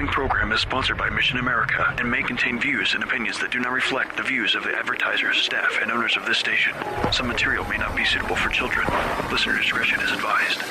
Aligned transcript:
The 0.00 0.06
following 0.06 0.28
program 0.28 0.52
is 0.52 0.62
sponsored 0.62 0.96
by 0.96 1.10
Mission 1.10 1.36
America 1.36 1.94
and 1.98 2.10
may 2.10 2.22
contain 2.22 2.58
views 2.58 2.94
and 2.94 3.04
opinions 3.04 3.38
that 3.40 3.50
do 3.50 3.60
not 3.60 3.70
reflect 3.70 4.16
the 4.16 4.22
views 4.22 4.54
of 4.54 4.62
the 4.62 4.74
advertisers, 4.74 5.36
staff, 5.36 5.78
and 5.82 5.92
owners 5.92 6.16
of 6.16 6.24
this 6.24 6.38
station. 6.38 6.72
Some 7.12 7.28
material 7.28 7.66
may 7.66 7.76
not 7.76 7.94
be 7.94 8.06
suitable 8.06 8.34
for 8.34 8.48
children. 8.48 8.86
Listener 9.30 9.58
discretion 9.58 10.00
is 10.00 10.10
advised. 10.10 10.62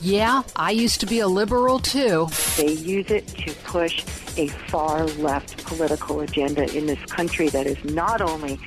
Yeah, 0.00 0.42
I 0.56 0.72
used 0.72 0.98
to 0.98 1.06
be 1.06 1.20
a 1.20 1.28
liberal 1.28 1.78
too. 1.78 2.26
They 2.56 2.72
use 2.72 3.08
it 3.12 3.28
to 3.28 3.54
push 3.62 4.02
a 4.36 4.48
far 4.48 5.04
left 5.04 5.64
political 5.64 6.18
agenda 6.22 6.76
in 6.76 6.86
this 6.86 7.04
country 7.04 7.50
that 7.50 7.68
is 7.68 7.84
not 7.84 8.20
only 8.20 8.58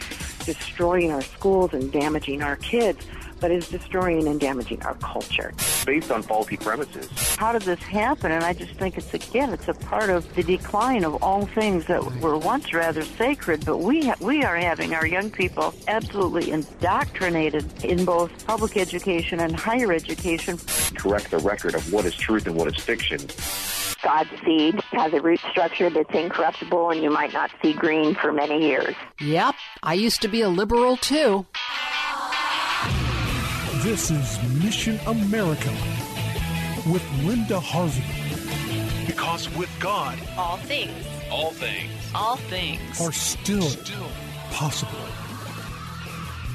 destroying 0.45 1.11
our 1.11 1.23
schools 1.23 1.73
and 1.73 1.91
damaging 1.91 2.41
our 2.41 2.55
kids, 2.55 3.05
but 3.41 3.51
is 3.51 3.67
destroying 3.67 4.27
and 4.27 4.39
damaging 4.39 4.81
our 4.83 4.93
culture. 4.95 5.51
Based 5.85 6.11
on 6.11 6.21
faulty 6.21 6.55
premises. 6.55 7.09
How 7.35 7.51
did 7.51 7.63
this 7.63 7.79
happen? 7.79 8.31
And 8.31 8.43
I 8.43 8.53
just 8.53 8.73
think 8.75 8.97
it's, 8.97 9.13
again, 9.13 9.51
it's 9.51 9.67
a 9.67 9.73
part 9.73 10.09
of 10.09 10.33
the 10.35 10.43
decline 10.43 11.03
of 11.03 11.21
all 11.21 11.47
things 11.47 11.87
that 11.87 12.03
were 12.21 12.37
once 12.37 12.73
rather 12.73 13.01
sacred, 13.01 13.65
but 13.65 13.79
we, 13.79 14.07
ha- 14.07 14.15
we 14.21 14.43
are 14.43 14.55
having 14.55 14.93
our 14.93 15.05
young 15.05 15.31
people 15.31 15.73
absolutely 15.87 16.51
indoctrinated 16.51 17.65
in 17.83 18.05
both 18.05 18.45
public 18.45 18.77
education 18.77 19.39
and 19.39 19.55
higher 19.55 19.91
education. 19.91 20.57
Correct 20.95 21.31
the 21.31 21.39
record 21.39 21.75
of 21.75 21.91
what 21.91 22.05
is 22.05 22.15
truth 22.15 22.45
and 22.45 22.55
what 22.55 22.67
is 22.67 22.75
fiction. 22.75 23.19
God's 24.03 24.29
seed 24.43 24.81
has 24.91 25.13
a 25.13 25.21
root 25.21 25.39
structure 25.51 25.89
that's 25.89 26.13
incorruptible 26.13 26.89
and 26.89 27.03
you 27.03 27.09
might 27.09 27.33
not 27.33 27.51
see 27.61 27.73
green 27.73 28.15
for 28.15 28.31
many 28.31 28.65
years. 28.67 28.95
Yep, 29.19 29.55
I 29.83 29.93
used 29.93 30.21
to 30.23 30.27
be 30.27 30.41
a 30.41 30.49
liberal 30.49 30.97
too. 30.97 31.45
This 33.83 34.11
is 34.11 34.37
Mission 34.63 34.99
America 35.07 35.71
with 36.85 37.03
Linda 37.23 37.59
Harvey. 37.59 38.03
Because 39.07 39.49
with 39.55 39.71
God, 39.79 40.19
all 40.37 40.57
things, 40.57 41.03
all 41.31 41.49
things, 41.49 41.89
all 42.13 42.35
things 42.35 43.01
are 43.01 43.11
still, 43.11 43.63
still 43.63 44.11
possible. 44.51 44.99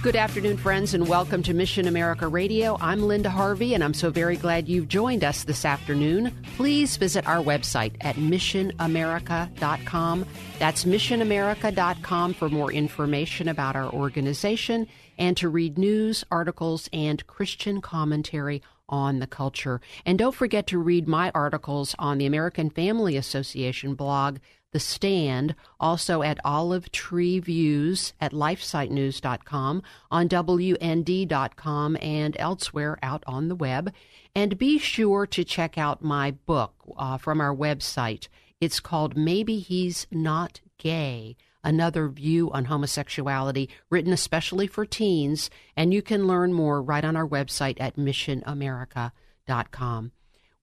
Good 0.03 0.15
afternoon, 0.15 0.59
friends, 0.59 0.95
and 0.95 1.09
welcome 1.09 1.43
to 1.43 1.53
Mission 1.53 1.89
America 1.89 2.29
Radio. 2.29 2.79
I'm 2.81 3.03
Linda 3.03 3.29
Harvey, 3.29 3.75
and 3.75 3.83
I'm 3.83 3.95
so 3.95 4.09
very 4.09 4.37
glad 4.37 4.69
you've 4.69 4.87
joined 4.87 5.25
us 5.25 5.43
this 5.43 5.65
afternoon. 5.65 6.33
Please 6.57 6.97
visit 6.97 7.27
our 7.27 7.43
website 7.43 7.97
at 8.03 8.15
missionamerica.com. 8.15 10.27
That's 10.61 10.85
missionamerica.com 10.85 12.35
for 12.35 12.49
more 12.49 12.73
information 12.73 13.49
about 13.49 13.75
our 13.75 13.93
organization 13.93 14.87
and 15.19 15.37
to 15.39 15.49
read 15.49 15.77
news, 15.77 16.23
articles, 16.31 16.89
and 16.93 17.27
Christian 17.27 17.81
commentary 17.81 18.63
on 18.89 19.19
the 19.19 19.27
culture. 19.27 19.81
And 20.05 20.19
don't 20.19 20.35
forget 20.35 20.67
to 20.69 20.79
read 20.79 21.09
my 21.09 21.31
articles 21.35 21.95
on 21.99 22.19
the 22.19 22.27
American 22.27 22.71
Family 22.71 23.17
Association 23.17 23.95
blog, 23.95 24.39
The 24.73 24.81
Stand, 24.81 25.55
also 25.81 26.23
at 26.23 26.39
Olive 26.45 26.93
Tree 26.93 27.39
Views 27.39 28.13
at 28.21 28.33
lifesitenews.com, 28.33 29.83
on 30.11 30.29
WND.com, 30.29 31.97
and 32.01 32.37
elsewhere 32.39 32.99
out 33.03 33.23
on 33.27 33.49
the 33.49 33.55
web. 33.55 33.93
And 34.35 34.59
be 34.59 34.79
sure 34.79 35.27
to 35.27 35.45
check 35.45 35.79
out 35.79 36.03
my 36.03 36.33
book 36.33 36.75
uh, 36.97 37.17
from 37.17 37.41
our 37.41 37.55
website. 37.55 38.29
It's 38.61 38.81
called 38.81 39.17
Maybe 39.17 39.61
He's 39.61 40.07
Not 40.11 40.61
Gay 40.79 41.37
Another 41.67 42.09
View 42.09 42.51
on 42.53 42.65
Homosexuality, 42.67 43.69
written 43.91 44.13
especially 44.13 44.69
for 44.69 44.87
teens, 44.87 45.51
and 45.77 45.93
you 45.93 46.01
can 46.01 46.29
learn 46.29 46.53
more 46.53 46.81
right 46.81 47.05
on 47.05 47.17
our 47.17 47.27
website 47.27 47.77
at 47.81 47.97
missionamerica.com. 47.97 50.13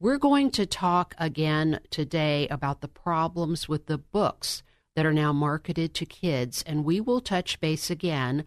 We're 0.03 0.17
going 0.17 0.51
to 0.51 0.65
talk 0.65 1.15
again 1.17 1.79
today 1.89 2.49
about 2.49 2.81
the 2.81 2.89
problems 2.89 3.69
with 3.69 3.85
the 3.85 3.99
books 3.99 4.61
that 4.97 5.05
are 5.05 5.13
now 5.13 5.31
marketed 5.31 5.93
to 5.93 6.05
kids, 6.05 6.61
and 6.67 6.83
we 6.83 6.99
will 6.99 7.21
touch 7.21 7.61
base 7.61 7.89
again 7.89 8.43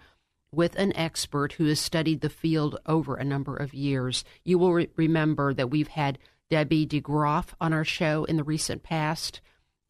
with 0.52 0.76
an 0.76 0.94
expert 0.94 1.54
who 1.54 1.64
has 1.64 1.80
studied 1.80 2.20
the 2.20 2.28
field 2.28 2.78
over 2.84 3.16
a 3.16 3.24
number 3.24 3.56
of 3.56 3.72
years. 3.72 4.22
You 4.44 4.58
will 4.58 4.74
re- 4.74 4.90
remember 4.96 5.54
that 5.54 5.70
we've 5.70 5.88
had 5.88 6.18
Debbie 6.50 6.86
DeGroff 6.86 7.54
on 7.58 7.72
our 7.72 7.86
show 7.86 8.24
in 8.24 8.36
the 8.36 8.44
recent 8.44 8.82
past, 8.82 9.40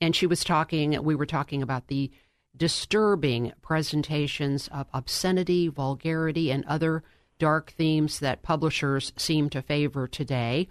and 0.01 0.15
she 0.15 0.29
was 0.29 0.45
talking, 0.45 1.03
we 1.03 1.17
were 1.17 1.27
talking 1.27 1.65
about 1.65 1.89
the 1.89 2.13
disturbing 2.57 3.53
presentations 3.61 4.69
of 4.69 4.87
obscenity, 4.95 5.67
vulgarity, 5.67 6.53
and 6.53 6.65
other 6.67 7.03
dark 7.41 7.73
themes 7.73 8.21
that 8.21 8.45
publishers 8.45 9.13
seem 9.17 9.51
to 9.51 9.61
favor 9.61 10.07
today. 10.07 10.69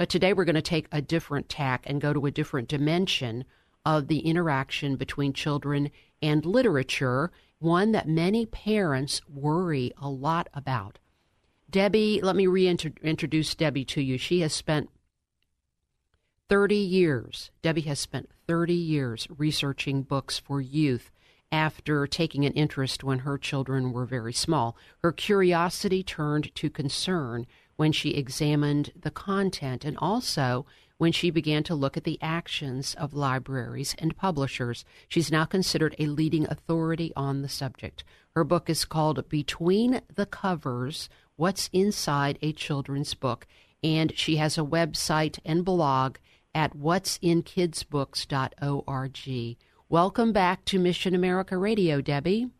But 0.00 0.08
today 0.08 0.32
we're 0.32 0.46
going 0.46 0.54
to 0.54 0.62
take 0.62 0.86
a 0.90 1.02
different 1.02 1.50
tack 1.50 1.84
and 1.84 2.00
go 2.00 2.14
to 2.14 2.24
a 2.24 2.30
different 2.30 2.68
dimension 2.68 3.44
of 3.84 4.08
the 4.08 4.20
interaction 4.20 4.96
between 4.96 5.34
children 5.34 5.90
and 6.22 6.46
literature, 6.46 7.30
one 7.58 7.92
that 7.92 8.08
many 8.08 8.46
parents 8.46 9.20
worry 9.28 9.92
a 10.00 10.08
lot 10.08 10.48
about. 10.54 10.98
Debbie, 11.68 12.18
let 12.22 12.34
me 12.34 12.46
reintroduce 12.46 13.54
Debbie 13.54 13.84
to 13.84 14.00
you. 14.00 14.16
She 14.16 14.40
has 14.40 14.54
spent 14.54 14.88
30 16.48 16.76
years, 16.76 17.50
Debbie 17.60 17.82
has 17.82 18.00
spent 18.00 18.30
30 18.46 18.72
years 18.72 19.28
researching 19.28 20.00
books 20.00 20.38
for 20.38 20.62
youth 20.62 21.10
after 21.52 22.06
taking 22.06 22.46
an 22.46 22.54
interest 22.54 23.04
when 23.04 23.18
her 23.18 23.36
children 23.36 23.92
were 23.92 24.06
very 24.06 24.32
small. 24.32 24.78
Her 25.02 25.12
curiosity 25.12 26.02
turned 26.02 26.54
to 26.54 26.70
concern 26.70 27.46
when 27.80 27.92
she 27.92 28.10
examined 28.10 28.92
the 28.94 29.10
content 29.10 29.86
and 29.86 29.96
also 30.02 30.66
when 30.98 31.12
she 31.12 31.30
began 31.30 31.62
to 31.62 31.74
look 31.74 31.96
at 31.96 32.04
the 32.04 32.18
actions 32.20 32.94
of 32.96 33.14
libraries 33.14 33.96
and 33.98 34.18
publishers. 34.18 34.84
She's 35.08 35.32
now 35.32 35.46
considered 35.46 35.96
a 35.98 36.04
leading 36.04 36.46
authority 36.50 37.10
on 37.16 37.40
the 37.40 37.48
subject. 37.48 38.04
Her 38.34 38.44
book 38.44 38.68
is 38.68 38.84
called 38.84 39.26
Between 39.30 40.02
the 40.14 40.26
Covers 40.26 41.08
What's 41.36 41.70
Inside 41.72 42.38
a 42.42 42.52
Children's 42.52 43.14
Book, 43.14 43.46
and 43.82 44.12
she 44.14 44.36
has 44.36 44.58
a 44.58 44.62
website 44.62 45.38
and 45.42 45.64
blog 45.64 46.18
at 46.54 46.76
what'sinkidsbooks.org. 46.76 49.56
Welcome 49.88 50.32
back 50.34 50.66
to 50.66 50.78
Mission 50.78 51.14
America 51.14 51.56
Radio, 51.56 52.02
Debbie. 52.02 52.50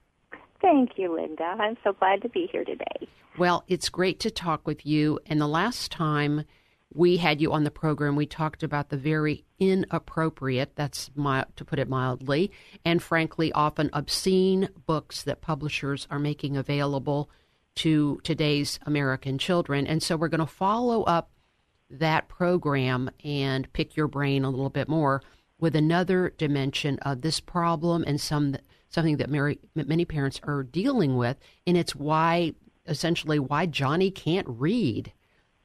Thank 0.62 0.92
you, 0.96 1.14
Linda. 1.14 1.44
I'm 1.44 1.76
so 1.84 1.92
glad 1.92 2.22
to 2.22 2.30
be 2.30 2.48
here 2.50 2.64
today. 2.64 3.06
Well, 3.38 3.64
it's 3.68 3.88
great 3.88 4.20
to 4.20 4.30
talk 4.30 4.66
with 4.66 4.84
you. 4.84 5.18
And 5.26 5.40
the 5.40 5.46
last 5.46 5.90
time 5.90 6.44
we 6.92 7.18
had 7.18 7.40
you 7.40 7.52
on 7.52 7.64
the 7.64 7.70
program, 7.70 8.16
we 8.16 8.26
talked 8.26 8.62
about 8.62 8.88
the 8.88 8.96
very 8.96 9.44
inappropriate, 9.58 10.74
that's 10.74 11.10
to 11.16 11.64
put 11.64 11.78
it 11.78 11.88
mildly, 11.88 12.50
and 12.84 13.02
frankly, 13.02 13.52
often 13.52 13.90
obscene 13.92 14.68
books 14.86 15.22
that 15.22 15.40
publishers 15.40 16.08
are 16.10 16.18
making 16.18 16.56
available 16.56 17.30
to 17.76 18.20
today's 18.24 18.80
American 18.86 19.38
children. 19.38 19.86
And 19.86 20.02
so 20.02 20.16
we're 20.16 20.28
going 20.28 20.40
to 20.40 20.46
follow 20.46 21.04
up 21.04 21.30
that 21.88 22.28
program 22.28 23.10
and 23.24 23.72
pick 23.72 23.96
your 23.96 24.08
brain 24.08 24.44
a 24.44 24.50
little 24.50 24.70
bit 24.70 24.88
more 24.88 25.22
with 25.60 25.76
another 25.76 26.34
dimension 26.36 26.98
of 27.00 27.20
this 27.20 27.38
problem 27.38 28.04
and 28.06 28.20
some 28.20 28.56
something 28.88 29.18
that 29.18 29.30
many, 29.30 29.58
many 29.76 30.04
parents 30.04 30.40
are 30.42 30.64
dealing 30.64 31.16
with, 31.16 31.36
and 31.64 31.76
it's 31.76 31.94
why 31.94 32.52
essentially 32.90 33.38
why 33.38 33.64
Johnny 33.64 34.10
can't 34.10 34.46
read. 34.48 35.12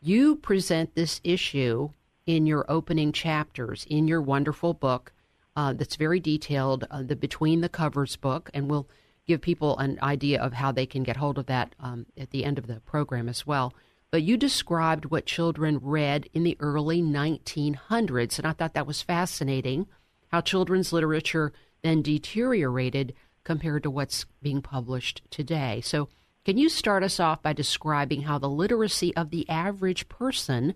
You 0.01 0.37
present 0.37 0.95
this 0.95 1.19
issue 1.23 1.89
in 2.25 2.45
your 2.45 2.65
opening 2.69 3.11
chapters 3.11 3.85
in 3.89 4.07
your 4.07 4.21
wonderful 4.21 4.73
book 4.73 5.11
uh, 5.55 5.73
that's 5.73 5.95
very 5.95 6.19
detailed, 6.19 6.85
uh, 6.89 7.03
the 7.03 7.15
Between 7.15 7.61
the 7.61 7.69
Covers 7.69 8.15
book, 8.15 8.49
and 8.53 8.69
we'll 8.69 8.87
give 9.25 9.41
people 9.41 9.77
an 9.77 9.97
idea 10.01 10.41
of 10.41 10.53
how 10.53 10.71
they 10.71 10.85
can 10.85 11.03
get 11.03 11.17
hold 11.17 11.37
of 11.37 11.47
that 11.47 11.73
um, 11.79 12.05
at 12.17 12.31
the 12.31 12.45
end 12.45 12.57
of 12.57 12.67
the 12.67 12.79
program 12.81 13.27
as 13.27 13.47
well. 13.47 13.73
But 14.11 14.23
you 14.23 14.37
described 14.37 15.05
what 15.05 15.25
children 15.25 15.79
read 15.81 16.29
in 16.33 16.43
the 16.43 16.57
early 16.59 17.01
1900s, 17.01 18.37
and 18.37 18.47
I 18.47 18.53
thought 18.53 18.73
that 18.73 18.87
was 18.87 19.01
fascinating 19.01 19.87
how 20.29 20.41
children's 20.41 20.93
literature 20.93 21.53
then 21.81 22.01
deteriorated 22.01 23.13
compared 23.43 23.83
to 23.83 23.91
what's 23.91 24.25
being 24.41 24.61
published 24.61 25.21
today. 25.29 25.81
So, 25.81 26.09
can 26.45 26.57
you 26.57 26.69
start 26.69 27.03
us 27.03 27.19
off 27.19 27.41
by 27.41 27.53
describing 27.53 28.21
how 28.21 28.37
the 28.37 28.47
literacy 28.47 29.15
of 29.15 29.31
the 29.31 29.49
average 29.49 30.07
person 30.07 30.75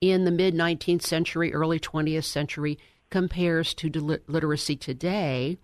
in 0.00 0.24
the 0.24 0.30
mid 0.30 0.54
19th 0.54 1.02
century, 1.02 1.54
early 1.54 1.78
20th 1.78 2.24
century 2.24 2.78
compares 3.08 3.72
to 3.74 3.88
del- 3.88 4.18
literacy 4.26 4.76
today. 4.76 5.58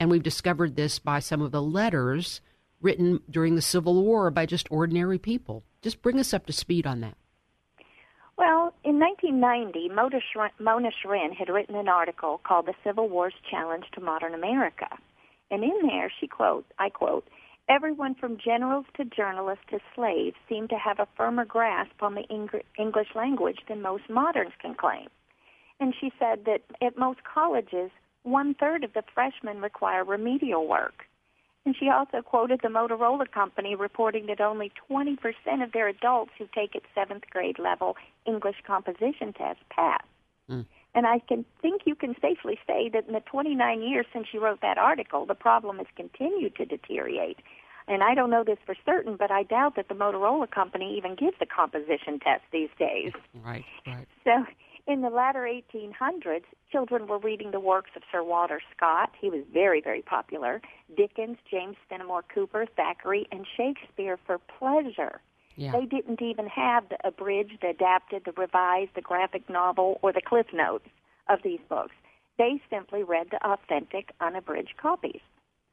And 0.00 0.10
we've 0.10 0.22
discovered 0.22 0.76
this 0.76 0.98
by 0.98 1.20
some 1.20 1.40
of 1.40 1.52
the 1.52 1.62
letters 1.62 2.40
written 2.80 3.20
during 3.30 3.54
the 3.54 3.62
Civil 3.62 4.02
War 4.02 4.30
by 4.30 4.46
just 4.46 4.70
ordinary 4.70 5.18
people. 5.18 5.62
Just 5.80 6.02
bring 6.02 6.18
us 6.18 6.34
up 6.34 6.46
to 6.46 6.52
speed 6.52 6.86
on 6.86 7.00
that. 7.00 7.16
Well, 8.36 8.72
in 8.84 9.00
1990, 9.00 9.88
Mona 10.60 10.90
Charen 11.02 11.34
had 11.34 11.48
written 11.48 11.74
an 11.74 11.88
article 11.88 12.40
called 12.44 12.66
The 12.66 12.74
Civil 12.84 13.08
War's 13.08 13.34
Challenge 13.50 13.84
to 13.94 14.00
Modern 14.00 14.34
America. 14.34 14.86
And 15.50 15.64
in 15.64 15.86
there, 15.86 16.12
she 16.20 16.28
quotes, 16.28 16.70
I 16.78 16.88
quote, 16.88 17.26
Everyone 17.68 18.14
from 18.14 18.38
generals 18.38 18.86
to 18.96 19.04
journalists 19.04 19.64
to 19.70 19.78
slaves 19.94 20.36
seem 20.48 20.68
to 20.68 20.78
have 20.78 20.98
a 20.98 21.08
firmer 21.16 21.44
grasp 21.44 22.02
on 22.02 22.14
the 22.14 22.24
English 22.78 23.08
language 23.14 23.58
than 23.68 23.82
most 23.82 24.04
moderns 24.08 24.54
can 24.60 24.74
claim. 24.74 25.08
And 25.78 25.94
she 25.98 26.10
said 26.18 26.46
that 26.46 26.62
at 26.80 26.96
most 26.96 27.20
colleges, 27.24 27.90
one 28.22 28.54
third 28.54 28.84
of 28.84 28.94
the 28.94 29.02
freshmen 29.14 29.60
require 29.60 30.02
remedial 30.02 30.66
work. 30.66 31.04
And 31.66 31.76
she 31.78 31.90
also 31.90 32.22
quoted 32.22 32.60
the 32.62 32.68
Motorola 32.68 33.30
company 33.30 33.74
reporting 33.74 34.26
that 34.26 34.40
only 34.40 34.72
20% 34.90 35.18
of 35.62 35.72
their 35.72 35.88
adults 35.88 36.32
who 36.38 36.48
take 36.54 36.74
its 36.74 36.86
seventh 36.94 37.24
grade 37.30 37.58
level 37.58 37.96
English 38.26 38.56
composition 38.66 39.34
test 39.34 39.60
pass. 39.68 40.02
Mm. 40.50 40.64
And 40.94 41.06
I 41.06 41.18
can 41.18 41.44
think 41.60 41.82
you 41.84 41.94
can 41.94 42.14
safely 42.20 42.58
say 42.66 42.88
that 42.88 43.06
in 43.06 43.12
the 43.12 43.20
29 43.20 43.82
years 43.82 44.06
since 44.12 44.26
she 44.32 44.38
wrote 44.38 44.62
that 44.62 44.78
article, 44.78 45.26
the 45.26 45.34
problem 45.34 45.76
has 45.78 45.86
continued 45.94 46.56
to 46.56 46.64
deteriorate. 46.64 47.38
And 47.88 48.02
I 48.02 48.14
don't 48.14 48.30
know 48.30 48.44
this 48.44 48.58
for 48.66 48.74
certain, 48.84 49.16
but 49.16 49.30
I 49.30 49.42
doubt 49.44 49.76
that 49.76 49.88
the 49.88 49.94
Motorola 49.94 50.50
company 50.50 50.96
even 50.98 51.14
gives 51.14 51.36
a 51.40 51.46
composition 51.46 52.20
test 52.20 52.42
these 52.52 52.68
days. 52.78 53.12
Right, 53.34 53.64
right. 53.86 54.06
So 54.24 54.44
in 54.86 55.02
the 55.02 55.10
latter 55.10 55.40
1800s, 55.40 56.44
children 56.70 57.06
were 57.06 57.18
reading 57.18 57.50
the 57.50 57.60
works 57.60 57.90
of 57.96 58.02
Sir 58.12 58.22
Walter 58.22 58.60
Scott. 58.76 59.10
He 59.20 59.30
was 59.30 59.44
very, 59.52 59.80
very 59.80 60.02
popular. 60.02 60.60
Dickens, 60.96 61.38
James 61.50 61.76
Fenimore 61.88 62.24
Cooper, 62.34 62.66
Thackeray, 62.76 63.26
and 63.32 63.46
Shakespeare 63.56 64.18
for 64.26 64.38
pleasure. 64.58 65.20
Yeah. 65.56 65.72
They 65.72 65.86
didn't 65.86 66.22
even 66.22 66.46
have 66.46 66.88
the 66.88 66.98
abridged, 67.04 67.58
the 67.62 67.68
adapted, 67.68 68.22
the 68.24 68.32
revised, 68.32 68.92
the 68.94 69.02
graphic 69.02 69.50
novel, 69.50 69.98
or 70.02 70.12
the 70.12 70.22
cliff 70.24 70.46
notes 70.52 70.86
of 71.28 71.40
these 71.42 71.60
books. 71.68 71.94
They 72.38 72.60
simply 72.70 73.02
read 73.02 73.28
the 73.30 73.44
authentic, 73.44 74.12
unabridged 74.20 74.76
copies. 74.80 75.20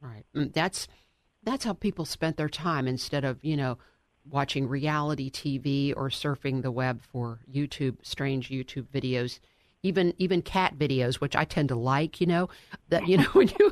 Right. 0.02 0.26
Mm, 0.36 0.54
that's 0.54 0.88
that's 1.46 1.66
how 1.66 1.74
people 1.74 2.06
spent 2.06 2.38
their 2.38 2.50
time 2.50 2.88
instead 2.88 3.24
of 3.24 3.38
you 3.42 3.56
know 3.56 3.78
watching 4.30 4.68
reality 4.68 5.30
TV 5.30 5.94
or 5.96 6.10
surfing 6.10 6.62
the 6.62 6.72
web 6.72 7.02
for 7.02 7.40
YouTube 7.52 7.98
strange 8.02 8.50
YouTube 8.50 8.88
videos 8.94 9.40
even 9.86 10.16
even 10.18 10.42
cat 10.42 10.78
videos, 10.80 11.16
which 11.16 11.36
I 11.36 11.46
tend 11.46 11.70
to 11.70 11.76
like, 11.76 12.20
you 12.20 12.26
know, 12.26 12.50
that 12.90 13.08
you 13.08 13.18
know 13.18 13.24
when 13.34 13.50
you, 13.50 13.72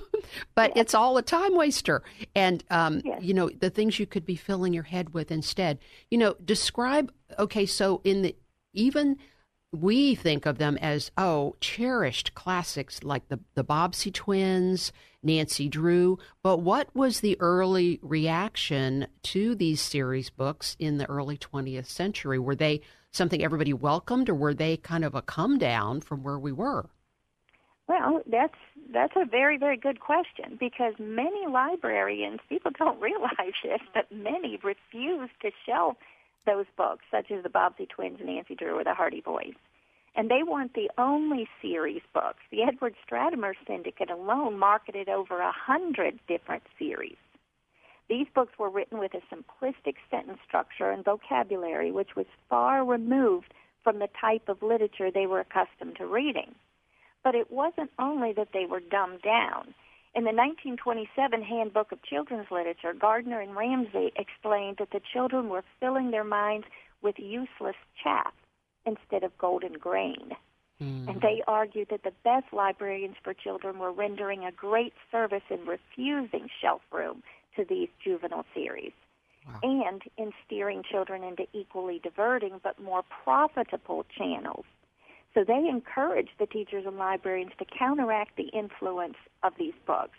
but 0.54 0.72
it's 0.76 0.94
all 0.94 1.18
a 1.18 1.24
time 1.24 1.56
waster, 1.56 2.04
and 2.36 2.64
um, 2.70 3.02
you 3.20 3.34
know 3.34 3.50
the 3.50 3.72
things 3.72 4.00
you 4.00 4.06
could 4.06 4.26
be 4.26 4.36
filling 4.36 4.74
your 4.74 4.84
head 4.84 5.14
with 5.14 5.32
instead. 5.32 5.80
You 6.12 6.20
know, 6.20 6.36
describe. 6.46 7.12
Okay, 7.40 7.66
so 7.66 8.00
in 8.04 8.22
the 8.22 8.36
even 8.74 9.18
we 9.72 10.14
think 10.14 10.46
of 10.46 10.60
them 10.60 10.78
as 10.78 11.10
oh 11.18 11.56
cherished 11.60 12.36
classics 12.36 13.04
like 13.04 13.28
the 13.30 13.40
the 13.56 13.64
Bobbsey 13.64 14.14
twins, 14.14 14.94
Nancy 15.24 15.68
Drew. 15.70 16.20
But 16.42 16.58
what 16.58 16.90
was 16.96 17.20
the 17.20 17.38
early 17.40 18.00
reaction 18.02 19.08
to 19.24 19.56
these 19.56 19.82
series 19.82 20.30
books 20.30 20.76
in 20.80 20.98
the 20.98 21.10
early 21.10 21.38
20th 21.38 21.88
century? 21.88 22.40
Were 22.40 22.56
they 22.56 22.82
something 23.12 23.44
everybody 23.44 23.74
welcomed, 23.74 24.30
or 24.30 24.36
were 24.36 24.54
they 24.54 24.78
kind 24.78 25.06
of 25.06 25.16
a 25.16 25.22
come 25.22 25.58
down 25.58 26.02
from 26.02 26.24
where 26.24 26.40
we 26.40 26.52
were? 26.52 26.90
Well, 27.88 28.22
that's 28.26 28.56
that's 28.92 29.14
a 29.16 29.26
very 29.26 29.58
very 29.58 29.78
good 29.78 30.00
question 30.00 30.58
because 30.60 30.94
many 31.00 31.48
librarians, 31.48 32.40
people 32.50 32.72
don't 32.78 33.00
realize 33.02 33.54
this, 33.64 33.82
but 33.94 34.12
many 34.12 34.60
refuse 34.64 35.30
to 35.42 35.52
shelve 35.66 35.96
those 36.46 36.66
books, 36.76 37.06
such 37.12 37.32
as 37.32 37.44
the 37.44 37.50
Bobbsey 37.50 37.88
Twins, 37.88 38.20
Nancy 38.24 38.56
Drew, 38.56 38.78
or 38.78 38.84
the 38.84 38.94
Hardy 38.94 39.22
Boys. 39.22 39.54
And 40.16 40.30
they 40.30 40.44
weren't 40.44 40.74
the 40.76 40.92
only 40.98 41.48
series 41.62 42.04
books. 42.14 42.40
The 42.52 42.62
Edward 42.62 42.96
Stratemeyer 43.08 43.56
Syndicate 43.66 44.12
alone 44.12 44.60
marketed 44.60 45.10
over 45.10 45.42
a 45.42 45.52
hundred 45.52 46.20
different 46.28 46.64
series. 46.78 47.18
These 48.10 48.28
books 48.36 48.54
were 48.60 48.70
written 48.70 49.00
with 49.00 49.14
a 49.16 49.22
simplistic 49.34 49.96
sentence 50.12 50.40
structure 50.48 50.92
and 50.92 51.04
vocabulary 51.04 51.92
which 51.92 52.16
was 52.16 52.28
far 52.48 52.86
removed 52.86 53.54
from 53.84 53.98
the 53.98 54.10
type 54.22 54.50
of 54.50 54.62
literature 54.62 55.10
they 55.10 55.26
were 55.26 55.40
accustomed 55.40 55.96
to 55.98 56.06
reading. 56.06 56.54
But 57.24 57.34
it 57.34 57.52
wasn't 57.52 57.92
only 57.98 58.34
that 58.34 58.50
they 58.54 58.66
were 58.66 58.82
dumbed 58.82 59.24
down. 59.24 59.74
In 60.14 60.26
the 60.26 60.32
1927 60.32 61.42
Handbook 61.42 61.92
of 61.92 62.04
Children's 62.04 62.52
Literature, 62.52 62.94
Gardner 62.94 63.40
and 63.40 63.56
Ramsey 63.56 64.12
explained 64.16 64.78
that 64.78 64.92
the 64.92 65.02
children 65.12 65.50
were 65.50 65.64
filling 65.80 66.12
their 66.12 66.24
minds 66.24 66.68
with 67.02 67.18
useless 67.18 67.76
chaff 68.04 68.34
instead 68.86 69.24
of 69.24 69.38
golden 69.38 69.74
grain. 69.74 70.32
Mm. 70.82 71.08
And 71.08 71.22
they 71.22 71.42
argued 71.48 71.90
that 71.90 72.04
the 72.04 72.14
best 72.24 72.52
librarians 72.52 73.16
for 73.24 73.34
children 73.34 73.80
were 73.80 73.92
rendering 73.92 74.46
a 74.46 74.52
great 74.52 74.94
service 75.12 75.44
in 75.50 75.66
refusing 75.66 76.50
shelf 76.62 76.82
room 76.92 77.24
to 77.56 77.66
these 77.66 77.90
juvenile 78.04 78.46
series. 78.54 78.94
Wow. 79.48 79.60
And 79.64 80.02
in 80.18 80.32
steering 80.46 80.84
children 80.90 81.24
into 81.24 81.46
equally 81.54 82.00
diverting 82.00 82.60
but 82.64 82.82
more 82.82 83.04
profitable 83.24 84.06
channels. 84.18 84.66
So 85.34 85.44
they 85.44 85.68
encouraged 85.68 86.32
the 86.40 86.46
teachers 86.46 86.86
and 86.86 86.98
librarians 86.98 87.52
to 87.60 87.66
counteract 87.66 88.38
the 88.38 88.50
influence 88.54 89.18
of 89.42 89.54
these 89.58 89.74
books. 89.86 90.18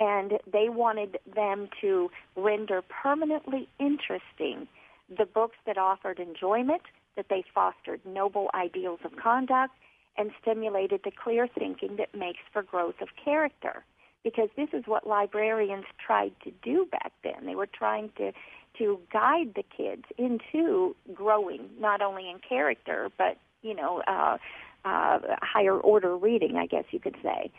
And 0.00 0.34
they 0.50 0.68
wanted 0.68 1.18
them 1.34 1.68
to 1.80 2.10
render 2.36 2.82
permanently 2.82 3.68
interesting 3.78 4.68
the 5.16 5.26
books 5.26 5.56
that 5.66 5.78
offered 5.78 6.18
enjoyment, 6.18 6.82
that 7.16 7.26
they 7.28 7.44
fostered 7.54 8.00
noble 8.04 8.50
ideals 8.54 9.00
of 9.04 9.16
conduct, 9.16 9.74
and 10.16 10.30
stimulated 10.42 11.00
the 11.04 11.12
clear 11.12 11.46
thinking 11.46 11.96
that 11.96 12.14
makes 12.14 12.40
for 12.52 12.62
growth 12.62 13.00
of 13.00 13.08
character 13.22 13.84
because 14.24 14.48
this 14.56 14.68
is 14.72 14.82
what 14.86 15.06
librarians 15.06 15.84
tried 16.04 16.32
to 16.42 16.50
do 16.62 16.86
back 16.90 17.12
then. 17.22 17.46
They 17.46 17.54
were 17.54 17.68
trying 17.68 18.10
to 18.18 18.32
to 18.78 19.00
guide 19.12 19.54
the 19.56 19.64
kids 19.76 20.04
into 20.18 20.94
growing 21.12 21.68
not 21.80 22.00
only 22.02 22.28
in 22.28 22.38
character 22.46 23.10
but 23.16 23.38
you 23.62 23.74
know 23.74 24.02
uh, 24.06 24.36
uh, 24.84 25.18
higher 25.40 25.76
order 25.76 26.16
reading, 26.16 26.56
I 26.56 26.66
guess 26.66 26.84
you 26.90 27.00
could 27.00 27.16
say. 27.22 27.50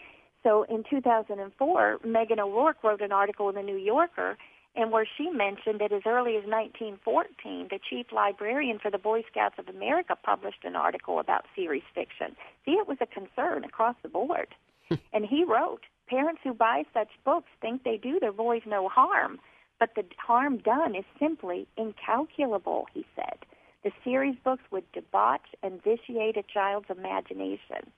So 0.44 0.64
in 0.64 0.84
2004, 0.90 2.00
Meghan 2.06 2.40
O'Rourke 2.40 2.84
wrote 2.84 3.02
an 3.02 3.12
article 3.12 3.50
in 3.50 3.56
the 3.56 3.62
New 3.62 3.78
Yorker, 3.78 4.38
and 4.76 4.92
where 4.92 5.08
she 5.18 5.30
mentioned 5.30 5.80
that 5.80 5.92
as 5.92 6.04
early 6.06 6.36
as 6.38 6.46
1914, 6.46 7.68
the 7.70 7.80
chief 7.90 8.08
librarian 8.12 8.80
for 8.80 8.92
the 8.92 8.98
Boy 8.98 9.24
Scouts 9.30 9.56
of 9.58 9.68
America 9.68 10.16
published 10.16 10.64
an 10.64 10.76
article 10.76 11.20
about 11.20 11.46
series 11.56 11.84
fiction. 11.94 12.36
See, 12.66 12.72
it 12.72 12.88
was 12.88 12.98
a 13.02 13.08
concern 13.08 13.64
across 13.64 13.96
the 14.04 14.10
board. 14.10 14.48
and 15.14 15.26
he 15.26 15.44
wrote, 15.44 15.82
Parents 16.08 16.42
who 16.44 16.54
buy 16.54 16.84
such 16.94 17.10
books 17.24 17.50
think 17.62 17.84
they 17.84 17.98
do 17.98 18.20
their 18.20 18.32
boys 18.32 18.64
no 18.66 18.90
harm, 18.90 19.40
but 19.80 19.94
the 19.96 20.04
harm 20.18 20.58
done 20.58 20.96
is 20.96 21.06
simply 21.20 21.68
incalculable, 21.78 22.88
he 22.94 23.06
said. 23.16 23.46
The 23.84 23.92
series 24.04 24.36
books 24.44 24.64
would 24.72 24.92
debauch 24.92 25.46
and 25.64 25.84
vitiate 25.84 26.36
a 26.36 26.44
child's 26.44 26.90
imagination. 26.90 27.92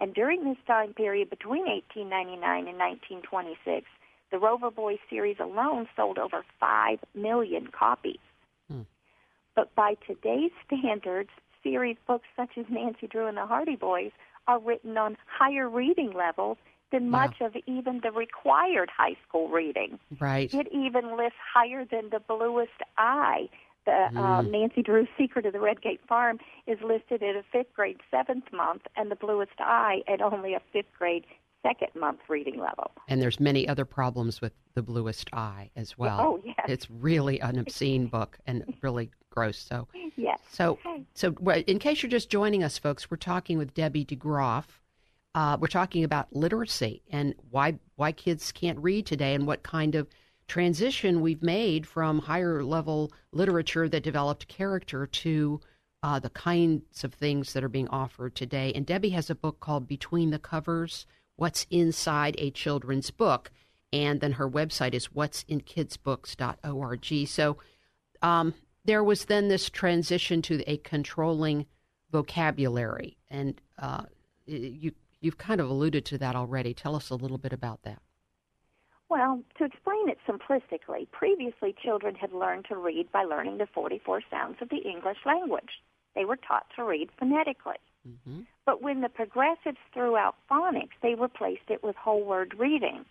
And 0.00 0.14
during 0.14 0.44
this 0.44 0.56
time 0.66 0.94
period 0.94 1.30
between 1.30 1.66
1899 1.66 2.66
and 2.66 2.78
1926, 2.78 3.86
the 4.32 4.38
Rover 4.38 4.70
Boys 4.70 4.98
series 5.08 5.36
alone 5.38 5.86
sold 5.94 6.18
over 6.18 6.44
5 6.58 6.98
million 7.14 7.68
copies. 7.68 8.18
Hmm. 8.68 8.82
But 9.54 9.72
by 9.76 9.94
today's 10.06 10.50
standards, 10.66 11.30
series 11.62 11.96
books 12.08 12.26
such 12.36 12.50
as 12.56 12.64
Nancy 12.68 13.06
Drew 13.06 13.28
and 13.28 13.36
the 13.36 13.46
Hardy 13.46 13.76
Boys 13.76 14.10
are 14.48 14.58
written 14.58 14.96
on 14.96 15.16
higher 15.26 15.68
reading 15.68 16.12
levels 16.12 16.56
than 16.90 17.10
wow. 17.10 17.26
much 17.26 17.40
of 17.40 17.54
even 17.66 18.00
the 18.02 18.10
required 18.10 18.90
high 18.94 19.16
school 19.26 19.48
reading. 19.48 19.98
Right. 20.18 20.52
It 20.52 20.68
even 20.72 21.16
lists 21.16 21.38
higher 21.54 21.84
than 21.84 22.10
the 22.10 22.20
bluest 22.20 22.70
eye. 22.98 23.48
The 23.84 24.08
mm. 24.12 24.16
uh, 24.16 24.42
Nancy 24.42 24.82
Drew's 24.82 25.08
Secret 25.18 25.44
of 25.46 25.52
the 25.52 25.60
Red 25.60 25.82
Gate 25.82 26.00
Farm 26.08 26.38
is 26.66 26.78
listed 26.82 27.22
at 27.22 27.36
a 27.36 27.42
fifth 27.50 27.74
grade 27.74 27.98
seventh 28.10 28.52
month, 28.52 28.82
and 28.96 29.10
the 29.10 29.16
bluest 29.16 29.58
eye 29.58 30.02
at 30.06 30.20
only 30.20 30.54
a 30.54 30.60
fifth 30.72 30.92
grade 30.96 31.24
second 31.62 31.88
month 31.98 32.20
reading 32.28 32.58
level. 32.58 32.90
And 33.08 33.22
there's 33.22 33.40
many 33.40 33.68
other 33.68 33.84
problems 33.84 34.40
with 34.40 34.52
the 34.74 34.82
bluest 34.82 35.30
eye 35.32 35.70
as 35.76 35.96
well. 35.96 36.20
Oh 36.20 36.40
yes, 36.44 36.66
it's 36.68 36.90
really 36.90 37.40
an 37.40 37.58
obscene 37.58 38.06
book 38.06 38.38
and 38.46 38.74
really 38.82 39.10
gross. 39.30 39.58
So 39.58 39.88
yes. 40.16 40.40
So 40.50 40.78
so 41.14 41.34
in 41.66 41.78
case 41.78 42.02
you're 42.02 42.10
just 42.10 42.30
joining 42.30 42.62
us, 42.62 42.78
folks, 42.78 43.10
we're 43.10 43.16
talking 43.16 43.58
with 43.58 43.74
Debbie 43.74 44.04
DeGroff 44.04 44.64
uh, 45.34 45.56
we're 45.58 45.68
talking 45.68 46.04
about 46.04 46.34
literacy 46.34 47.02
and 47.10 47.34
why 47.50 47.78
why 47.96 48.12
kids 48.12 48.52
can't 48.52 48.78
read 48.78 49.06
today 49.06 49.34
and 49.34 49.46
what 49.46 49.62
kind 49.62 49.94
of 49.94 50.08
transition 50.46 51.20
we've 51.20 51.42
made 51.42 51.86
from 51.86 52.18
higher 52.18 52.62
level 52.62 53.10
literature 53.32 53.88
that 53.88 54.02
developed 54.02 54.48
character 54.48 55.06
to 55.06 55.60
uh, 56.02 56.18
the 56.18 56.30
kinds 56.30 57.04
of 57.04 57.14
things 57.14 57.52
that 57.52 57.64
are 57.64 57.68
being 57.68 57.88
offered 57.88 58.34
today. 58.34 58.72
And 58.74 58.84
Debbie 58.84 59.10
has 59.10 59.30
a 59.30 59.34
book 59.34 59.60
called 59.60 59.86
Between 59.86 60.30
the 60.30 60.38
Covers 60.38 61.06
What's 61.42 61.66
Inside 61.70 62.36
a 62.38 62.50
Children's 62.52 63.10
Book. 63.10 63.50
And 63.92 64.20
then 64.20 64.34
her 64.34 64.48
website 64.48 64.94
is 64.94 65.08
what'sinkidsbooks.org. 65.08 67.26
So 67.26 67.56
um, 68.22 68.54
there 68.84 69.02
was 69.02 69.24
then 69.24 69.48
this 69.48 69.68
transition 69.68 70.40
to 70.42 70.62
a 70.70 70.76
controlling 70.76 71.66
vocabulary. 72.12 73.16
And 73.28 73.60
uh, 73.76 74.04
you, 74.46 74.92
you've 75.20 75.38
kind 75.38 75.60
of 75.60 75.68
alluded 75.68 76.04
to 76.04 76.18
that 76.18 76.36
already. 76.36 76.74
Tell 76.74 76.94
us 76.94 77.10
a 77.10 77.16
little 77.16 77.38
bit 77.38 77.52
about 77.52 77.82
that. 77.82 78.00
Well, 79.08 79.42
to 79.58 79.64
explain 79.64 80.08
it 80.08 80.18
simplistically, 80.28 81.10
previously 81.10 81.74
children 81.82 82.14
had 82.14 82.32
learned 82.32 82.66
to 82.66 82.76
read 82.76 83.10
by 83.10 83.24
learning 83.24 83.58
the 83.58 83.66
44 83.74 84.22
sounds 84.30 84.58
of 84.60 84.68
the 84.68 84.76
English 84.76 85.18
language. 85.26 85.82
They 86.14 86.24
were 86.24 86.36
taught 86.36 86.66
to 86.76 86.84
read 86.84 87.10
phonetically. 87.18 87.78
Mm-hmm. 88.08 88.40
But 88.66 88.82
when 88.82 89.00
the 89.00 89.08
progressives 89.08 89.78
threw 89.92 90.16
out 90.16 90.34
phonics, 90.50 90.96
they 91.02 91.14
replaced 91.14 91.68
it 91.68 91.82
with 91.82 91.96
whole 91.96 92.24
word 92.24 92.54
reading. 92.58 93.04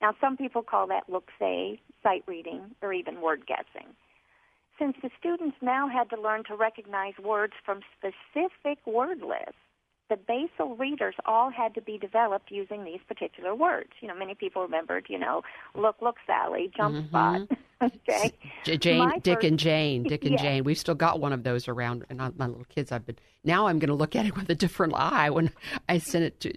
Now, 0.00 0.14
some 0.20 0.36
people 0.36 0.62
call 0.62 0.86
that 0.88 1.08
look-say, 1.08 1.80
sight 2.02 2.24
reading, 2.26 2.74
or 2.82 2.92
even 2.92 3.20
word 3.20 3.46
guessing. 3.46 3.88
Since 4.78 4.96
the 5.02 5.10
students 5.18 5.56
now 5.60 5.88
had 5.88 6.08
to 6.10 6.20
learn 6.20 6.44
to 6.44 6.54
recognize 6.54 7.14
words 7.22 7.54
from 7.64 7.80
specific 7.98 8.78
word 8.86 9.20
lists, 9.20 9.60
the 10.08 10.16
basal 10.16 10.74
readers 10.76 11.14
all 11.26 11.50
had 11.50 11.74
to 11.74 11.82
be 11.82 11.98
developed 11.98 12.50
using 12.50 12.84
these 12.84 13.00
particular 13.06 13.54
words. 13.54 13.90
You 14.00 14.08
know, 14.08 14.14
many 14.14 14.34
people 14.34 14.62
remembered, 14.62 15.06
you 15.08 15.18
know, 15.18 15.42
look, 15.74 15.96
look, 16.00 16.16
Sally, 16.26 16.70
jump 16.76 16.96
mm-hmm. 16.96 17.08
spot. 17.08 17.48
okay. 17.82 18.32
Jane, 18.78 19.00
my 19.00 19.18
Dick 19.18 19.38
first, 19.38 19.46
and 19.46 19.58
Jane, 19.58 20.02
Dick 20.04 20.24
and 20.24 20.38
Jane. 20.42 20.64
We've 20.64 20.78
still 20.78 20.94
got 20.94 21.20
one 21.20 21.32
of 21.32 21.42
those 21.42 21.68
around. 21.68 22.04
And 22.08 22.18
my 22.18 22.46
little 22.46 22.64
kids, 22.64 22.90
I've 22.92 23.06
been 23.06 23.18
now. 23.44 23.66
I'm 23.66 23.78
going 23.78 23.88
to 23.88 23.94
look 23.94 24.16
at 24.16 24.26
it 24.26 24.36
with 24.36 24.48
a 24.50 24.54
different 24.54 24.94
eye 24.94 25.30
when 25.30 25.52
I 25.88 25.98
send 25.98 26.24
it 26.24 26.40
to 26.40 26.52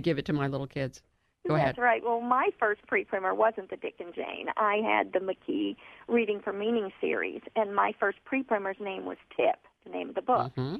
give 0.00 0.18
it 0.18 0.24
to 0.26 0.32
my 0.32 0.48
little 0.48 0.66
kids. 0.66 1.02
Go 1.46 1.54
That's 1.54 1.62
ahead. 1.62 1.76
That's 1.76 1.82
right. 1.82 2.02
Well, 2.04 2.20
my 2.20 2.48
first 2.58 2.84
pre-primer 2.88 3.32
wasn't 3.32 3.70
the 3.70 3.76
Dick 3.76 3.94
and 4.00 4.12
Jane. 4.12 4.48
I 4.56 4.80
had 4.84 5.12
the 5.12 5.20
McKee 5.20 5.76
Reading 6.08 6.40
for 6.42 6.52
Meaning 6.52 6.90
series, 7.00 7.40
and 7.54 7.72
my 7.72 7.92
first 8.00 8.18
pre-primer's 8.24 8.78
name 8.80 9.04
was 9.04 9.16
Tip, 9.36 9.60
the 9.84 9.92
name 9.92 10.08
of 10.08 10.16
the 10.16 10.22
book. 10.22 10.52
Mm-hmm 10.56 10.76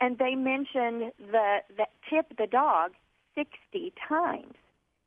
and 0.00 0.18
they 0.18 0.34
mentioned 0.34 1.12
the, 1.18 1.58
the 1.76 1.86
tip 2.08 2.36
the 2.36 2.46
dog 2.46 2.92
60 3.34 3.92
times. 4.08 4.54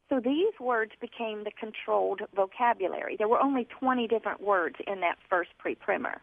So 0.10 0.20
these 0.20 0.54
words 0.60 0.92
became 1.00 1.46
the 1.46 1.52
controlled 1.52 2.22
vocabulary. 2.36 3.16
There 3.18 3.30
were 3.30 3.40
only 3.40 3.66
20 3.80 4.08
different 4.08 4.42
words 4.42 4.76
in 4.86 5.00
that 5.02 5.18
first 5.30 5.52
pre-primer. 5.58 6.22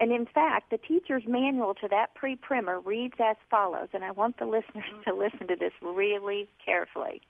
And 0.00 0.10
in 0.10 0.26
fact, 0.26 0.70
the 0.70 0.78
teacher's 0.78 1.22
manual 1.26 1.74
to 1.74 1.88
that 1.88 2.14
pre-primer 2.14 2.80
reads 2.80 3.14
as 3.20 3.36
follows, 3.48 3.88
and 3.92 4.02
I 4.04 4.10
want 4.10 4.38
the 4.38 4.46
listeners 4.46 4.90
to 5.06 5.14
listen 5.14 5.46
to 5.46 5.56
this 5.56 5.72
really 5.80 6.48
carefully. 6.64 7.22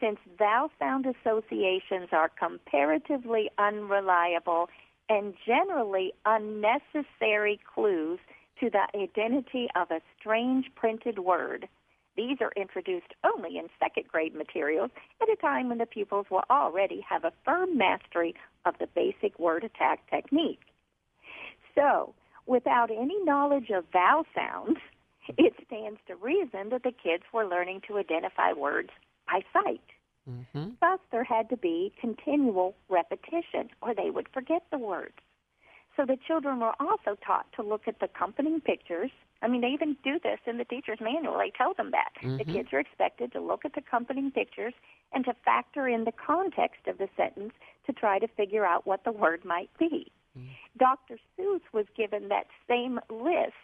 Since 0.00 0.18
vowel 0.38 0.70
sound 0.78 1.06
associations 1.06 2.10
are 2.12 2.30
comparatively 2.38 3.50
unreliable 3.58 4.68
and 5.08 5.34
generally 5.44 6.12
unnecessary 6.24 7.58
clues 7.74 8.20
to 8.60 8.70
the 8.70 8.86
identity 8.98 9.68
of 9.76 9.90
a 9.90 10.00
strange 10.18 10.66
printed 10.74 11.18
word. 11.18 11.68
These 12.16 12.38
are 12.40 12.52
introduced 12.56 13.12
only 13.24 13.58
in 13.58 13.68
second 13.78 14.08
grade 14.08 14.34
materials 14.34 14.90
at 15.20 15.28
a 15.28 15.36
time 15.36 15.68
when 15.68 15.78
the 15.78 15.86
pupils 15.86 16.26
will 16.30 16.44
already 16.50 17.04
have 17.08 17.24
a 17.24 17.32
firm 17.44 17.76
mastery 17.76 18.34
of 18.64 18.74
the 18.78 18.86
basic 18.86 19.38
word 19.38 19.64
attack 19.64 20.08
technique. 20.10 20.60
So, 21.74 22.14
without 22.46 22.90
any 22.90 23.22
knowledge 23.22 23.70
of 23.70 23.84
vowel 23.92 24.24
sounds, 24.34 24.78
it 25.36 25.52
stands 25.66 26.00
to 26.06 26.16
reason 26.16 26.70
that 26.70 26.82
the 26.82 26.92
kids 26.92 27.24
were 27.32 27.46
learning 27.46 27.82
to 27.88 27.98
identify 27.98 28.52
words 28.52 28.90
by 29.26 29.40
sight. 29.52 29.80
Mm-hmm. 30.28 30.70
Thus, 30.80 30.98
there 31.12 31.24
had 31.24 31.50
to 31.50 31.56
be 31.56 31.92
continual 32.00 32.74
repetition, 32.88 33.70
or 33.80 33.94
they 33.94 34.10
would 34.10 34.28
forget 34.32 34.62
the 34.72 34.78
words. 34.78 35.14
So 35.96 36.04
the 36.04 36.18
children 36.26 36.60
were 36.60 36.74
also 36.78 37.16
taught 37.26 37.46
to 37.56 37.62
look 37.62 37.88
at 37.88 37.98
the 38.00 38.04
accompanying 38.06 38.60
pictures. 38.60 39.10
I 39.42 39.48
mean, 39.48 39.62
they 39.62 39.68
even 39.68 39.96
do 40.04 40.18
this 40.22 40.38
in 40.46 40.58
the 40.58 40.64
teacher's 40.64 41.00
manual. 41.00 41.38
They 41.38 41.52
tell 41.56 41.74
them 41.74 41.90
that. 41.92 42.12
Mm-hmm. 42.22 42.36
The 42.36 42.44
kids 42.44 42.68
are 42.72 42.80
expected 42.80 43.32
to 43.32 43.40
look 43.40 43.64
at 43.64 43.74
the 43.74 43.80
accompanying 43.80 44.30
pictures 44.30 44.74
and 45.12 45.24
to 45.24 45.34
factor 45.44 45.88
in 45.88 46.04
the 46.04 46.12
context 46.12 46.86
of 46.86 46.98
the 46.98 47.08
sentence 47.16 47.52
to 47.86 47.92
try 47.92 48.18
to 48.18 48.28
figure 48.28 48.64
out 48.64 48.86
what 48.86 49.04
the 49.04 49.12
word 49.12 49.44
might 49.44 49.70
be. 49.78 50.12
Mm-hmm. 50.38 50.48
Dr. 50.78 51.18
Seuss 51.38 51.62
was 51.72 51.86
given 51.96 52.28
that 52.28 52.46
same 52.68 53.00
list 53.10 53.54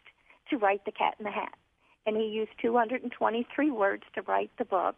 to 0.50 0.56
write 0.56 0.84
The 0.84 0.92
Cat 0.92 1.14
in 1.18 1.24
the 1.24 1.30
Hat. 1.30 1.54
And 2.06 2.16
he 2.16 2.24
used 2.24 2.50
223 2.60 3.70
words 3.70 4.02
to 4.14 4.22
write 4.22 4.50
the 4.58 4.64
book. 4.64 4.96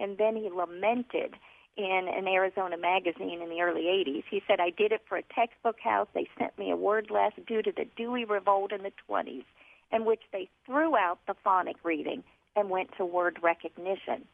And 0.00 0.16
then 0.16 0.36
he 0.36 0.48
lamented 0.48 1.34
in 1.76 2.08
an 2.14 2.28
Arizona 2.28 2.76
magazine 2.76 3.40
in 3.42 3.48
the 3.48 3.60
early 3.62 3.84
80s. 3.84 4.24
He 4.30 4.42
said, 4.46 4.60
I 4.60 4.70
did 4.70 4.92
it 4.92 5.02
for 5.08 5.16
a 5.16 5.22
textbook 5.34 5.80
house. 5.80 6.08
They 6.14 6.28
sent 6.38 6.58
me 6.58 6.70
a 6.70 6.76
word 6.76 7.10
less 7.10 7.32
due 7.46 7.62
to 7.62 7.72
the 7.72 7.86
Dewey 7.96 8.24
Revolt 8.24 8.72
in 8.72 8.82
the 8.82 8.92
20s, 9.08 9.44
in 9.90 10.04
which 10.04 10.22
they 10.32 10.48
threw 10.66 10.96
out 10.96 11.18
the 11.26 11.34
phonic 11.42 11.76
reading 11.82 12.22
and 12.56 12.68
went 12.68 12.90
to 12.96 13.04
word 13.04 13.38
recognition. 13.42 14.26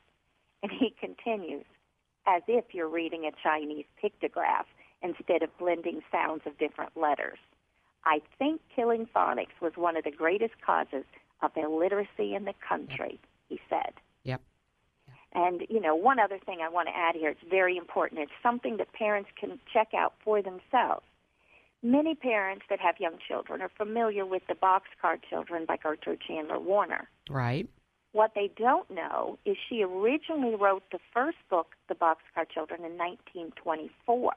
And 0.63 0.73
he 0.73 0.93
continues, 1.01 1.65
as 2.27 2.43
if 2.49 2.65
you're 2.73 2.89
reading 2.89 3.25
a 3.25 3.43
Chinese 3.43 3.87
pictograph 4.03 4.65
instead 5.03 5.43
of 5.43 5.57
blending 5.59 6.01
sounds 6.11 6.43
of 6.47 6.59
different 6.59 6.97
letters. 6.97 7.39
I 8.05 8.21
think 8.39 8.61
killing 8.75 9.07
phonics 9.15 9.61
was 9.61 9.73
one 9.77 9.97
of 9.97 10.05
the 10.05 10.11
greatest 10.11 10.55
causes 10.65 11.05
of 11.43 11.53
illiteracy 11.57 12.35
in 12.35 12.45
the 12.45 12.55
country, 12.67 13.21
he 13.49 13.61
said. 13.69 13.93
And, 15.39 15.63
you 15.69 15.81
know, 15.81 15.95
one 15.95 16.19
other 16.19 16.39
thing 16.45 16.59
I 16.65 16.69
want 16.69 16.89
to 16.89 16.97
add 16.97 17.15
here, 17.15 17.31
it's 17.31 17.49
very 17.49 17.77
important. 17.77 18.21
It's 18.21 18.33
something 18.43 18.77
that 18.79 18.93
parents 18.93 19.31
can 19.39 19.61
check 19.73 19.95
out 19.97 20.15
for 20.25 20.43
themselves. 20.43 21.05
Many 21.81 22.17
parents 22.17 22.65
that 22.69 22.81
have 22.81 22.97
young 22.99 23.19
children 23.29 23.63
are 23.63 23.71
familiar 23.77 24.27
with 24.27 24.43
the 24.49 24.55
Boxcar 24.55 25.21
Children 25.31 25.65
by 25.65 25.77
Gertrude 25.77 26.21
Chandler 26.27 26.59
Warner. 26.59 27.09
Right. 27.31 27.69
What 28.11 28.33
they 28.35 28.51
don't 28.57 28.91
know 28.91 29.39
is 29.45 29.57
she 29.69 29.85
originally 29.85 30.57
wrote 30.57 30.83
the 30.91 30.99
first 31.15 31.39
book, 31.49 31.69
The 31.89 31.95
Boxcar 31.95 32.49
Children, 32.53 32.81
in 32.85 32.99
1924. 32.99 34.33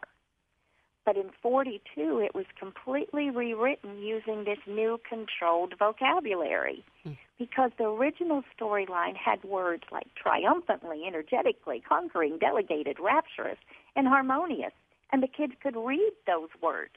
But 1.11 1.19
in 1.19 1.31
42, 1.41 2.19
it 2.19 2.33
was 2.33 2.45
completely 2.57 3.29
rewritten 3.29 3.99
using 3.99 4.45
this 4.45 4.59
new 4.65 4.97
controlled 5.09 5.73
vocabulary. 5.77 6.85
Hmm. 7.03 7.11
Because 7.37 7.71
the 7.77 7.83
original 7.83 8.43
storyline 8.57 9.17
had 9.17 9.43
words 9.43 9.83
like 9.91 10.07
triumphantly, 10.15 11.03
energetically, 11.05 11.83
conquering, 11.85 12.37
delegated, 12.37 12.95
rapturous, 12.97 13.57
and 13.97 14.07
harmonious. 14.07 14.71
And 15.11 15.21
the 15.21 15.27
kids 15.27 15.51
could 15.61 15.75
read 15.75 16.13
those 16.25 16.47
words 16.61 16.95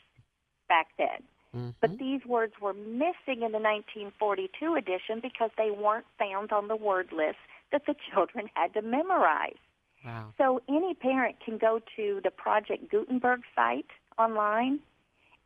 back 0.69 0.91
then. 0.97 1.25
Mm-hmm. 1.57 1.71
But 1.81 1.99
these 1.99 2.25
words 2.25 2.53
were 2.63 2.73
missing 2.73 3.43
in 3.43 3.51
the 3.51 3.59
1942 3.59 4.77
edition 4.77 5.19
because 5.21 5.51
they 5.59 5.73
weren't 5.73 6.07
found 6.21 6.53
on 6.53 6.69
the 6.69 6.77
word 6.77 7.09
list 7.11 7.39
that 7.73 7.83
the 7.87 7.97
children 8.13 8.49
had 8.55 8.75
to 8.75 8.83
memorize. 8.83 9.59
Wow. 10.05 10.35
So 10.37 10.61
any 10.69 10.95
parent 10.95 11.37
can 11.45 11.57
go 11.57 11.81
to 11.97 12.21
the 12.23 12.31
Project 12.31 12.91
Gutenberg 12.91 13.41
site 13.57 13.87
online, 14.19 14.81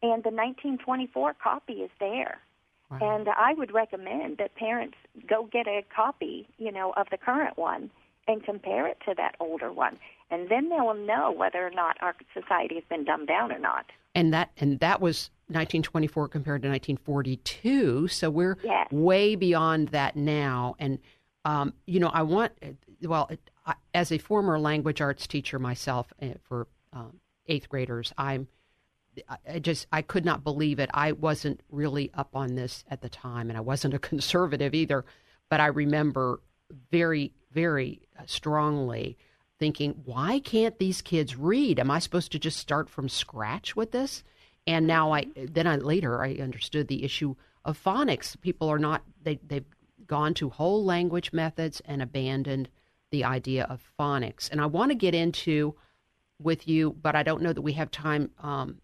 and 0.02 0.22
the 0.22 0.30
1924 0.30 1.34
copy 1.34 1.74
is 1.74 1.90
there. 2.00 2.38
Wow. 2.90 3.18
And 3.18 3.28
I 3.28 3.54
would 3.54 3.72
recommend 3.72 4.38
that 4.38 4.54
parents 4.54 4.96
go 5.28 5.48
get 5.52 5.66
a 5.66 5.84
copy, 5.94 6.48
you 6.58 6.72
know, 6.72 6.92
of 6.96 7.06
the 7.10 7.18
current 7.18 7.58
one 7.58 7.90
and 8.26 8.42
compare 8.42 8.86
it 8.86 8.98
to 9.06 9.14
that 9.16 9.34
older 9.40 9.72
one, 9.72 9.98
and 10.30 10.48
then 10.48 10.68
they 10.68 10.80
will 10.80 10.94
know 10.94 11.32
whether 11.32 11.66
or 11.66 11.70
not 11.70 11.96
our 12.00 12.14
society 12.34 12.76
has 12.76 12.84
been 12.88 13.04
dumbed 13.04 13.28
down 13.28 13.52
or 13.52 13.58
not. 13.58 13.86
And 14.14 14.32
that 14.34 14.50
and 14.58 14.80
that 14.80 15.00
was 15.00 15.30
1924 15.48 16.28
compared 16.28 16.62
to 16.62 16.68
1942, 16.68 18.08
so 18.08 18.30
we're 18.30 18.56
yes. 18.62 18.90
way 18.90 19.34
beyond 19.34 19.88
that 19.88 20.16
now. 20.16 20.76
And 20.78 20.98
um, 21.44 21.72
you 21.86 22.00
know, 22.00 22.08
I 22.08 22.22
want 22.22 22.52
well, 23.02 23.30
as 23.94 24.12
a 24.12 24.18
former 24.18 24.58
language 24.58 25.00
arts 25.00 25.26
teacher 25.26 25.58
myself 25.58 26.12
uh, 26.20 26.28
for 26.42 26.66
um, 26.92 27.20
eighth 27.46 27.68
graders, 27.68 28.12
I'm 28.18 28.48
I 29.46 29.58
just 29.58 29.86
I 29.92 30.02
could 30.02 30.24
not 30.24 30.44
believe 30.44 30.78
it. 30.78 30.90
I 30.94 31.12
wasn't 31.12 31.62
really 31.70 32.10
up 32.14 32.34
on 32.34 32.54
this 32.54 32.84
at 32.90 33.02
the 33.02 33.08
time, 33.08 33.48
and 33.48 33.56
I 33.56 33.60
wasn't 33.60 33.94
a 33.94 33.98
conservative 34.10 34.74
either. 34.74 35.04
But 35.50 35.60
I 35.60 35.66
remember 35.66 36.40
very, 36.90 37.32
very 37.52 38.02
strongly 38.26 39.16
thinking, 39.58 40.02
why 40.04 40.38
can't 40.38 40.78
these 40.78 41.02
kids 41.02 41.36
read? 41.36 41.80
Am 41.80 41.90
I 41.90 41.98
supposed 41.98 42.32
to 42.32 42.38
just 42.38 42.58
start 42.58 42.88
from 42.88 43.08
scratch 43.08 43.74
with 43.74 43.92
this? 43.92 44.22
And 44.66 44.86
now 44.86 45.12
I 45.12 45.26
then 45.34 45.66
I 45.66 45.76
later 45.76 46.22
I 46.22 46.34
understood 46.34 46.88
the 46.88 47.04
issue 47.04 47.34
of 47.64 47.82
phonics. 47.82 48.40
People 48.40 48.68
are 48.68 48.78
not 48.78 49.02
they 49.22 49.40
they've 49.46 49.64
gone 50.06 50.34
to 50.34 50.50
whole 50.50 50.84
language 50.84 51.32
methods 51.32 51.80
and 51.84 52.02
abandoned 52.02 52.68
the 53.10 53.24
idea 53.24 53.64
of 53.64 53.82
phonics. 53.98 54.50
And 54.50 54.60
I 54.60 54.66
want 54.66 54.90
to 54.90 54.94
get 54.94 55.14
into 55.14 55.74
with 56.40 56.68
you, 56.68 56.94
but 57.02 57.16
I 57.16 57.22
don't 57.22 57.42
know 57.42 57.52
that 57.52 57.62
we 57.62 57.72
have 57.72 57.90
time 57.90 58.30
um, 58.40 58.78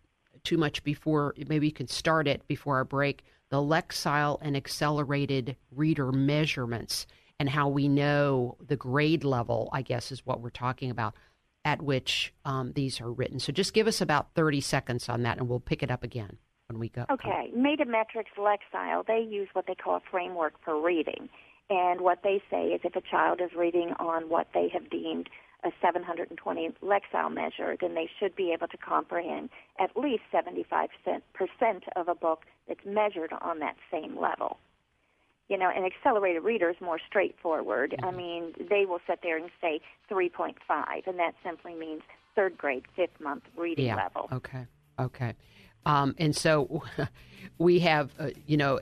too 0.45 0.59
much 0.59 0.85
before. 0.85 1.35
Maybe 1.49 1.67
you 1.67 1.73
can 1.73 1.89
start 1.89 2.29
it 2.29 2.47
before 2.47 2.77
our 2.77 2.85
break. 2.85 3.25
the 3.51 3.57
Lexile 3.57 4.39
and 4.41 4.57
accelerated 4.57 5.57
reader 5.71 6.11
measurements 6.11 7.07
and 7.39 7.49
how 7.49 7.69
we 7.69 7.89
know 7.89 8.57
the 8.65 8.77
grade 8.77 9.25
level, 9.25 9.69
I 9.73 9.83
guess, 9.83 10.13
is 10.13 10.25
what 10.25 10.41
we're 10.41 10.51
talking 10.51 10.91
about, 10.91 11.15
at 11.65 11.83
which 11.83 12.33
um, 12.45 12.73
these 12.75 13.01
are 13.01 13.11
written. 13.11 13.39
So 13.39 13.53
just 13.53 13.75
give 13.75 13.87
us 13.87 14.01
about 14.01 14.35
30 14.35 14.61
seconds 14.61 15.09
on 15.09 15.23
that, 15.23 15.39
and 15.39 15.49
we'll 15.49 15.61
pick 15.61 15.83
it 15.83 15.91
up 15.91 16.03
again 16.03 16.39
when 16.69 16.79
we 16.79 16.89
go. 16.89 17.05
Okay. 17.11 17.51
Metametrics 17.57 18.35
Lexile, 18.39 19.07
they 19.07 19.21
use 19.29 19.49
what 19.53 19.67
they 19.67 19.75
call 19.75 19.97
a 19.97 20.03
framework 20.11 20.55
for 20.65 20.81
reading. 20.81 21.29
And 21.71 22.01
what 22.01 22.21
they 22.23 22.43
say 22.51 22.69
is 22.69 22.81
if 22.85 22.95
a 22.97 23.01
child 23.01 23.41
is 23.43 23.51
reading 23.57 23.93
on 23.99 24.29
what 24.29 24.49
they 24.53 24.69
have 24.73 24.91
deemed 24.91 25.29
a 25.65 25.71
720 25.81 26.71
Lexile 26.83 27.33
measure, 27.33 27.77
then 27.81 27.95
they 27.95 28.09
should 28.19 28.37
be 28.37 28.53
able 28.53 28.69
to 28.69 28.77
comprehend 28.77 29.49
at 29.81 29.97
least 29.97 30.23
75% 30.33 30.81
of 31.97 32.09
a 32.09 32.15
book 32.15 32.43
that's 32.69 32.85
measured 32.85 33.33
on 33.41 33.59
that 33.61 33.77
same 33.91 34.19
level. 34.19 34.59
You 35.49 35.59
know, 35.59 35.71
an 35.75 35.85
accelerated 35.85 36.43
reader 36.43 36.71
is 36.71 36.77
more 36.81 36.99
straightforward. 37.07 37.93
Mm-hmm. 37.93 38.05
I 38.05 38.11
mean, 38.13 38.55
they 38.71 38.87
will 38.87 39.01
sit 39.07 39.21
there 39.23 39.37
and 39.37 39.51
say 39.61 39.81
3.5, 40.11 40.55
and 41.07 41.19
that 41.19 41.35
simply 41.45 41.75
means 41.75 42.03
third 42.35 42.57
grade, 42.57 42.85
fifth 42.97 43.21
month 43.21 43.45
reading 43.57 43.87
yeah. 43.87 43.97
level. 43.97 44.29
Okay, 44.33 44.67
okay. 44.99 45.35
Um, 45.87 46.15
and 46.19 46.35
so 46.35 46.83
we 47.59 47.79
have, 47.81 48.11
uh, 48.19 48.31
you 48.47 48.57
know, 48.57 48.81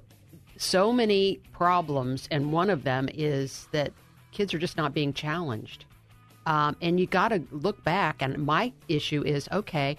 so 0.57 0.93
many 0.93 1.41
problems, 1.53 2.29
and 2.31 2.53
one 2.53 2.71
of 2.71 2.85
them 2.85 3.09
is 3.13 3.69
that 3.73 3.93
kids 4.31 4.55
are 4.55 4.59
just 4.59 4.77
not 4.77 4.95
being 4.95 5.13
challenged. 5.13 5.85
Um, 6.47 6.77
and 6.81 6.99
you 6.99 7.07
got 7.07 7.29
to 7.29 7.43
look 7.51 7.83
back. 7.85 8.23
And 8.23 8.45
my 8.45 8.73
issue 8.89 9.23
is 9.23 9.49
okay, 9.53 9.97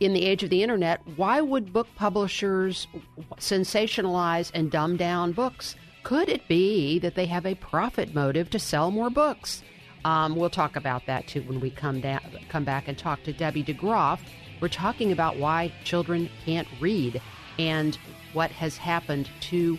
in 0.00 0.14
the 0.14 0.24
age 0.24 0.42
of 0.42 0.50
the 0.50 0.62
internet, 0.62 1.00
why 1.16 1.40
would 1.40 1.72
book 1.72 1.86
publishers 1.94 2.88
sensationalize 3.36 4.50
and 4.54 4.70
dumb 4.70 4.96
down 4.96 5.32
books? 5.32 5.76
Could 6.02 6.30
it 6.30 6.48
be 6.48 6.98
that 7.00 7.14
they 7.14 7.26
have 7.26 7.44
a 7.44 7.54
profit 7.56 8.14
motive 8.14 8.48
to 8.50 8.58
sell 8.58 8.90
more 8.90 9.10
books? 9.10 9.62
Um, 10.06 10.36
we'll 10.36 10.48
talk 10.48 10.76
about 10.76 11.04
that 11.04 11.26
too 11.26 11.42
when 11.42 11.60
we 11.60 11.70
come 11.70 12.00
down, 12.00 12.22
come 12.48 12.64
back 12.64 12.88
and 12.88 12.96
talk 12.96 13.22
to 13.24 13.32
Debbie 13.34 13.62
DeGroff. 13.62 14.20
We're 14.60 14.68
talking 14.68 15.12
about 15.12 15.36
why 15.36 15.72
children 15.84 16.30
can't 16.46 16.68
read 16.80 17.20
and 17.58 17.98
what 18.32 18.50
has 18.52 18.78
happened 18.78 19.28
to 19.40 19.78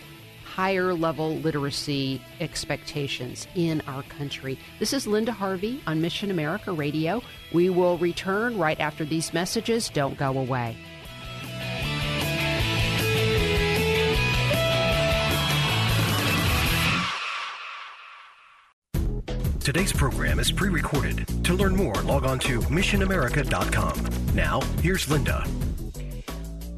higher 0.52 0.92
level 0.92 1.36
literacy 1.36 2.20
expectations 2.40 3.46
in 3.54 3.80
our 3.86 4.02
country. 4.04 4.58
This 4.78 4.92
is 4.92 5.06
Linda 5.06 5.32
Harvey 5.32 5.82
on 5.86 6.02
Mission 6.02 6.30
America 6.30 6.72
Radio. 6.72 7.22
We 7.54 7.70
will 7.70 7.96
return 7.96 8.58
right 8.58 8.78
after 8.78 9.06
these 9.06 9.32
messages. 9.32 9.88
Don't 9.88 10.18
go 10.18 10.38
away. 10.38 10.76
Today's 19.64 19.92
program 19.92 20.40
is 20.40 20.50
pre 20.50 20.68
recorded. 20.68 21.24
To 21.44 21.54
learn 21.54 21.76
more, 21.76 21.94
log 21.94 22.24
on 22.24 22.40
to 22.40 22.60
missionamerica.com. 22.62 24.34
Now, 24.34 24.60
here's 24.82 25.08
Linda. 25.08 25.46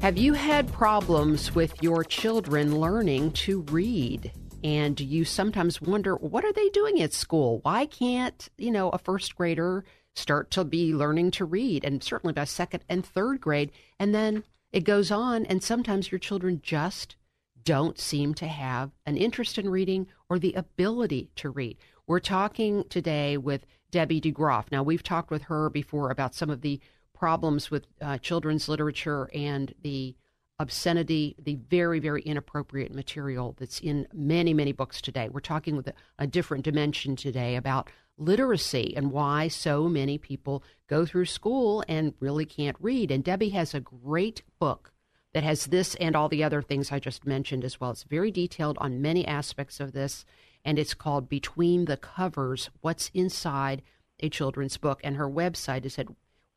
Have 0.05 0.19
you 0.19 0.33
had 0.33 0.71
problems 0.71 1.55
with 1.55 1.81
your 1.81 2.03
children 2.03 2.79
learning 2.79 3.31
to 3.31 3.61
read? 3.71 4.31
And 4.63 4.99
you 4.99 5.25
sometimes 5.25 5.81
wonder, 5.81 6.15
what 6.15 6.45
are 6.45 6.53
they 6.53 6.69
doing 6.69 7.01
at 7.01 7.11
school? 7.11 7.57
Why 7.63 7.87
can't, 7.87 8.47
you 8.55 8.69
know, 8.69 8.89
a 8.89 8.99
first 8.99 9.35
grader 9.35 9.83
start 10.13 10.51
to 10.51 10.63
be 10.63 10.93
learning 10.93 11.31
to 11.31 11.45
read? 11.45 11.83
And 11.83 12.03
certainly 12.03 12.35
by 12.35 12.43
second 12.43 12.83
and 12.87 13.03
third 13.03 13.41
grade. 13.41 13.71
And 13.99 14.13
then 14.13 14.43
it 14.71 14.81
goes 14.81 15.09
on, 15.09 15.43
and 15.47 15.63
sometimes 15.63 16.11
your 16.11 16.19
children 16.19 16.59
just 16.61 17.15
don't 17.63 17.97
seem 17.97 18.35
to 18.35 18.47
have 18.47 18.91
an 19.07 19.17
interest 19.17 19.57
in 19.57 19.69
reading 19.69 20.05
or 20.29 20.37
the 20.37 20.53
ability 20.53 21.31
to 21.37 21.49
read. 21.49 21.77
We're 22.05 22.19
talking 22.19 22.83
today 22.89 23.37
with 23.37 23.65
Debbie 23.89 24.21
DeGroff. 24.21 24.65
Now, 24.71 24.83
we've 24.83 25.01
talked 25.01 25.31
with 25.31 25.41
her 25.45 25.67
before 25.71 26.11
about 26.11 26.35
some 26.35 26.51
of 26.51 26.61
the 26.61 26.79
problems 27.15 27.71
with 27.71 27.87
uh, 28.01 28.17
children's 28.19 28.69
literature 28.69 29.29
and 29.33 29.73
the 29.81 30.15
obscenity, 30.59 31.35
the 31.41 31.55
very, 31.55 31.99
very 31.99 32.21
inappropriate 32.21 32.93
material 32.93 33.55
that's 33.57 33.79
in 33.79 34.07
many, 34.13 34.53
many 34.53 34.71
books 34.71 35.01
today. 35.01 35.27
We're 35.29 35.41
talking 35.41 35.75
with 35.75 35.87
a, 35.87 35.93
a, 36.19 36.27
different 36.27 36.63
dimension 36.63 37.15
today 37.15 37.55
about 37.55 37.89
literacy 38.17 38.93
and 38.95 39.11
why 39.11 39.49
so 39.49 39.89
many 39.89 40.17
people 40.17 40.63
go 40.87 41.05
through 41.05 41.25
school 41.25 41.83
and 41.89 42.13
really 42.19 42.45
can't 42.45 42.77
read. 42.79 43.11
And 43.11 43.23
Debbie 43.23 43.49
has 43.49 43.73
a 43.73 43.81
great 43.81 44.43
book 44.59 44.93
that 45.33 45.43
has 45.43 45.65
this 45.65 45.95
and 45.95 46.15
all 46.15 46.29
the 46.29 46.43
other 46.43 46.61
things 46.61 46.91
I 46.91 46.99
just 46.99 47.27
mentioned 47.27 47.65
as 47.65 47.81
well. 47.81 47.91
It's 47.91 48.03
very 48.03 48.31
detailed 48.31 48.77
on 48.79 49.01
many 49.01 49.27
aspects 49.27 49.81
of 49.81 49.91
this, 49.91 50.23
and 50.63 50.79
it's 50.79 50.93
called 50.93 51.27
Between 51.27 51.85
the 51.85 51.97
Covers 51.97 52.69
What's 52.79 53.11
Inside 53.13 53.81
a 54.21 54.29
Children's 54.29 54.77
Book. 54.77 55.01
And 55.03 55.17
her 55.17 55.29
website 55.29 55.85
is 55.85 55.99
at 55.99 56.07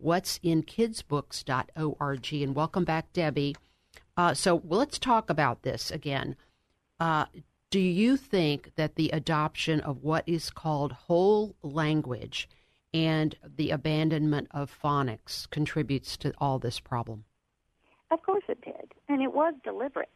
what'sinkidsbooks.org. 0.02 2.32
And 2.32 2.54
welcome 2.54 2.84
back, 2.84 3.12
Debbie. 3.12 3.56
Uh, 4.16 4.32
so 4.34 4.62
let's 4.64 4.98
talk 4.98 5.28
about 5.30 5.62
this 5.62 5.90
again. 5.90 6.36
Uh, 6.98 7.26
do 7.70 7.80
you 7.80 8.16
think 8.16 8.72
that 8.76 8.94
the 8.96 9.10
adoption 9.10 9.80
of 9.80 10.02
what 10.02 10.24
is 10.26 10.50
called 10.50 10.92
whole 10.92 11.54
language 11.62 12.48
and 12.94 13.36
the 13.56 13.70
abandonment 13.70 14.48
of 14.50 14.74
phonics 14.82 15.48
contributes 15.50 16.16
to 16.16 16.32
all 16.38 16.58
this 16.58 16.80
problem? 16.80 17.24
Of 18.10 18.22
course 18.22 18.44
it 18.48 18.62
did, 18.62 18.94
and 19.08 19.22
it 19.22 19.34
was 19.34 19.52
deliberate. 19.62 20.08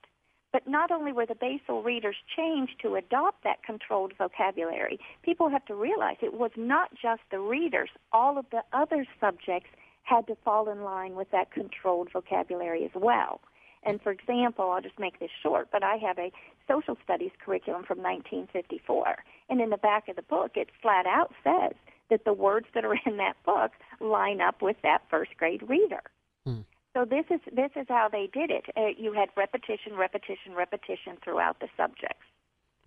But 0.52 0.68
not 0.68 0.90
only 0.90 1.12
were 1.12 1.26
the 1.26 1.34
basal 1.34 1.82
readers 1.82 2.16
changed 2.36 2.74
to 2.82 2.96
adopt 2.96 3.42
that 3.44 3.62
controlled 3.62 4.12
vocabulary, 4.18 5.00
people 5.22 5.48
have 5.48 5.64
to 5.66 5.74
realize 5.74 6.16
it 6.20 6.34
was 6.34 6.50
not 6.56 6.90
just 6.94 7.22
the 7.30 7.40
readers. 7.40 7.88
All 8.12 8.38
of 8.38 8.44
the 8.50 8.62
other 8.72 9.06
subjects 9.18 9.70
had 10.02 10.26
to 10.26 10.36
fall 10.44 10.68
in 10.68 10.82
line 10.82 11.14
with 11.14 11.30
that 11.30 11.52
controlled 11.52 12.10
vocabulary 12.12 12.84
as 12.84 12.90
well. 12.94 13.40
And 13.84 14.00
for 14.00 14.12
example, 14.12 14.70
I'll 14.70 14.80
just 14.80 14.98
make 14.98 15.18
this 15.18 15.30
short, 15.42 15.68
but 15.72 15.82
I 15.82 15.96
have 15.96 16.18
a 16.18 16.30
social 16.68 16.96
studies 17.02 17.32
curriculum 17.44 17.84
from 17.84 17.98
1954. 17.98 19.24
And 19.48 19.60
in 19.60 19.70
the 19.70 19.76
back 19.76 20.08
of 20.08 20.16
the 20.16 20.22
book, 20.22 20.52
it 20.54 20.68
flat 20.80 21.06
out 21.06 21.32
says 21.42 21.72
that 22.10 22.24
the 22.24 22.32
words 22.32 22.66
that 22.74 22.84
are 22.84 22.96
in 23.06 23.16
that 23.16 23.36
book 23.44 23.72
line 24.00 24.40
up 24.40 24.62
with 24.62 24.76
that 24.82 25.02
first 25.10 25.36
grade 25.36 25.62
reader. 25.68 26.02
Hmm. 26.44 26.60
So 26.94 27.06
this 27.06 27.24
is 27.30 27.40
this 27.52 27.70
is 27.74 27.86
how 27.88 28.08
they 28.10 28.28
did 28.32 28.50
it. 28.50 28.66
Uh, 28.76 28.88
you 28.98 29.12
had 29.12 29.30
repetition, 29.36 29.96
repetition, 29.96 30.54
repetition 30.54 31.16
throughout 31.24 31.58
the 31.60 31.68
subjects, 31.76 32.24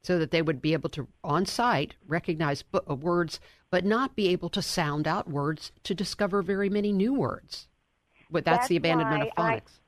so 0.03 0.19
that 0.19 0.29
they 0.31 0.43
would 0.43 0.61
be 0.61 0.73
able 0.73 0.89
to 0.89 1.07
on 1.23 1.45
site 1.45 1.95
recognize 2.07 2.61
bu- 2.61 2.81
uh, 2.87 2.93
words, 2.93 3.39
but 3.71 3.83
not 3.83 4.15
be 4.15 4.27
able 4.27 4.49
to 4.49 4.61
sound 4.61 5.07
out 5.07 5.27
words 5.27 5.71
to 5.83 5.95
discover 5.95 6.43
very 6.43 6.69
many 6.69 6.91
new 6.91 7.13
words. 7.13 7.67
But 8.29 8.45
that's, 8.45 8.57
that's 8.59 8.67
the 8.69 8.77
abandonment 8.77 9.23
of 9.23 9.29
phonics. 9.29 9.79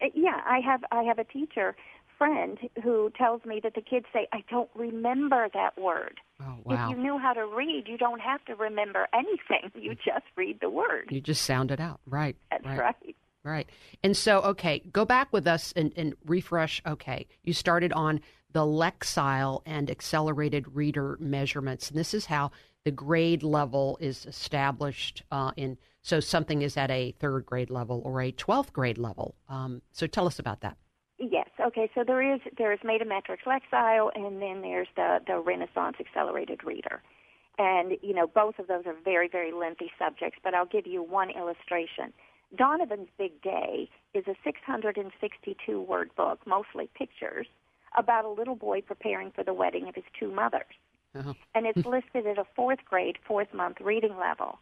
I, 0.00 0.06
uh, 0.06 0.08
yeah, 0.14 0.40
I 0.46 0.60
have 0.60 0.80
I 0.90 1.02
have 1.02 1.18
a 1.18 1.24
teacher 1.24 1.76
friend 2.16 2.58
who 2.82 3.10
tells 3.16 3.44
me 3.44 3.60
that 3.62 3.74
the 3.74 3.82
kids 3.82 4.06
say, 4.10 4.26
"I 4.32 4.42
don't 4.48 4.70
remember 4.74 5.48
that 5.52 5.78
word." 5.78 6.18
Oh, 6.40 6.56
wow. 6.64 6.90
If 6.90 6.96
you 6.96 7.02
knew 7.02 7.18
how 7.18 7.34
to 7.34 7.44
read, 7.46 7.84
you 7.88 7.98
don't 7.98 8.20
have 8.20 8.42
to 8.46 8.54
remember 8.54 9.06
anything. 9.12 9.70
You 9.80 9.94
just 9.94 10.24
read 10.36 10.60
the 10.60 10.70
word. 10.70 11.08
You 11.10 11.20
just 11.20 11.42
sound 11.44 11.70
it 11.70 11.80
out, 11.80 12.00
right? 12.06 12.36
That's 12.50 12.64
right. 12.64 12.78
right. 12.78 13.16
Right. 13.42 13.68
And 14.02 14.16
so, 14.16 14.40
okay, 14.42 14.82
go 14.92 15.04
back 15.04 15.32
with 15.32 15.46
us 15.46 15.72
and, 15.74 15.92
and 15.96 16.14
refresh. 16.26 16.82
Okay, 16.86 17.26
you 17.42 17.52
started 17.52 17.92
on 17.92 18.20
the 18.52 18.60
Lexile 18.60 19.62
and 19.64 19.90
accelerated 19.90 20.74
reader 20.74 21.16
measurements. 21.20 21.90
And 21.90 21.98
this 21.98 22.12
is 22.12 22.26
how 22.26 22.50
the 22.84 22.90
grade 22.90 23.42
level 23.42 23.96
is 24.00 24.26
established 24.26 25.22
uh, 25.30 25.52
in. 25.56 25.78
So 26.02 26.20
something 26.20 26.62
is 26.62 26.76
at 26.76 26.90
a 26.90 27.12
third 27.12 27.46
grade 27.46 27.70
level 27.70 28.02
or 28.04 28.20
a 28.22 28.32
12th 28.32 28.72
grade 28.72 28.98
level. 28.98 29.34
Um, 29.48 29.82
so 29.92 30.06
tell 30.06 30.26
us 30.26 30.38
about 30.38 30.60
that. 30.62 30.76
Yes. 31.18 31.48
Okay. 31.60 31.90
So 31.94 32.02
there 32.06 32.34
is 32.34 32.40
there 32.56 32.72
is 32.72 32.78
Metametrics 32.80 33.44
Lexile, 33.46 34.10
and 34.14 34.40
then 34.40 34.62
there's 34.62 34.88
the 34.96 35.18
the 35.26 35.38
Renaissance 35.38 35.96
Accelerated 36.00 36.64
Reader, 36.64 37.02
and 37.58 37.92
you 38.00 38.14
know 38.14 38.26
both 38.26 38.58
of 38.58 38.68
those 38.68 38.86
are 38.86 38.94
very 39.04 39.28
very 39.28 39.52
lengthy 39.52 39.90
subjects. 39.98 40.38
But 40.42 40.54
I'll 40.54 40.64
give 40.64 40.86
you 40.86 41.02
one 41.02 41.28
illustration. 41.28 42.14
Donovan's 42.56 43.08
Big 43.18 43.40
Day 43.42 43.88
is 44.14 44.26
a 44.26 44.34
662 44.44 45.80
word 45.80 46.10
book, 46.16 46.40
mostly 46.46 46.88
pictures, 46.94 47.46
about 47.96 48.24
a 48.24 48.28
little 48.28 48.56
boy 48.56 48.80
preparing 48.80 49.30
for 49.30 49.44
the 49.44 49.54
wedding 49.54 49.88
of 49.88 49.94
his 49.94 50.04
two 50.18 50.30
mothers. 50.30 50.64
Uh-huh. 51.14 51.34
And 51.54 51.66
it's 51.66 51.84
listed 51.86 52.26
at 52.26 52.38
a 52.38 52.44
fourth 52.54 52.80
grade, 52.84 53.18
fourth 53.26 53.52
month 53.52 53.80
reading 53.80 54.16
level. 54.18 54.58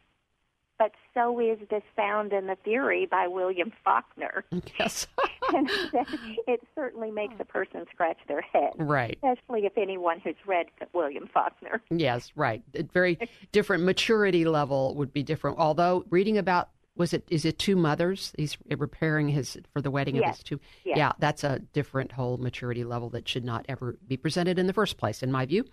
But 0.79 0.93
so 1.13 1.41
is 1.41 1.59
The 1.71 1.83
Sound 1.97 2.33
and 2.33 2.49
the 2.49 2.57
Fury 2.63 3.05
by 3.05 3.27
William 3.27 3.73
Faulkner. 3.85 4.45
Yes. 4.79 5.09
and 5.53 5.69
it 6.47 6.61
certainly 6.75 7.11
makes 7.11 7.35
a 7.41 7.45
person 7.45 7.85
scratch 7.93 8.19
their 8.29 8.43
head. 8.43 8.71
Right. 8.77 9.19
Especially 9.25 9.67
if 9.67 9.77
anyone 9.77 10.21
who's 10.21 10.37
read 10.47 10.67
William 10.93 11.29
Faulkner. 11.35 11.83
Yes, 11.91 12.31
right. 12.37 12.63
A 12.75 12.85
very 12.85 13.19
different 13.51 13.83
maturity 13.83 14.45
level 14.45 14.95
would 14.95 15.13
be 15.13 15.25
different. 15.25 15.59
Although 15.59 16.05
reading 16.11 16.39
about 16.39 16.71
was 16.99 17.13
it 17.15 17.25
is 17.31 17.45
it 17.45 17.59
two 17.59 17.77
mothers? 17.77 18.33
He's 18.37 18.59
repairing 18.69 19.29
his 19.29 19.57
for 19.73 19.81
the 19.81 19.91
wedding 19.91 20.19
of 20.19 20.23
Yes. 20.23 20.37
his 20.39 20.45
two. 20.45 20.61
Yes. 20.85 20.99
Yeah, 20.99 21.13
that's 21.19 21.45
a 21.45 21.61
different 21.73 22.13
whole 22.13 22.37
maturity 22.37 22.85
level 22.85 23.09
that 23.11 23.29
should 23.29 23.45
not 23.45 23.65
ever 23.69 23.97
be 24.07 24.17
presented 24.17 24.59
in 24.59 24.67
the 24.67 24.73
first 24.73 24.99
place, 24.99 25.23
in 25.23 25.33
my 25.33 25.47
view. 25.47 25.65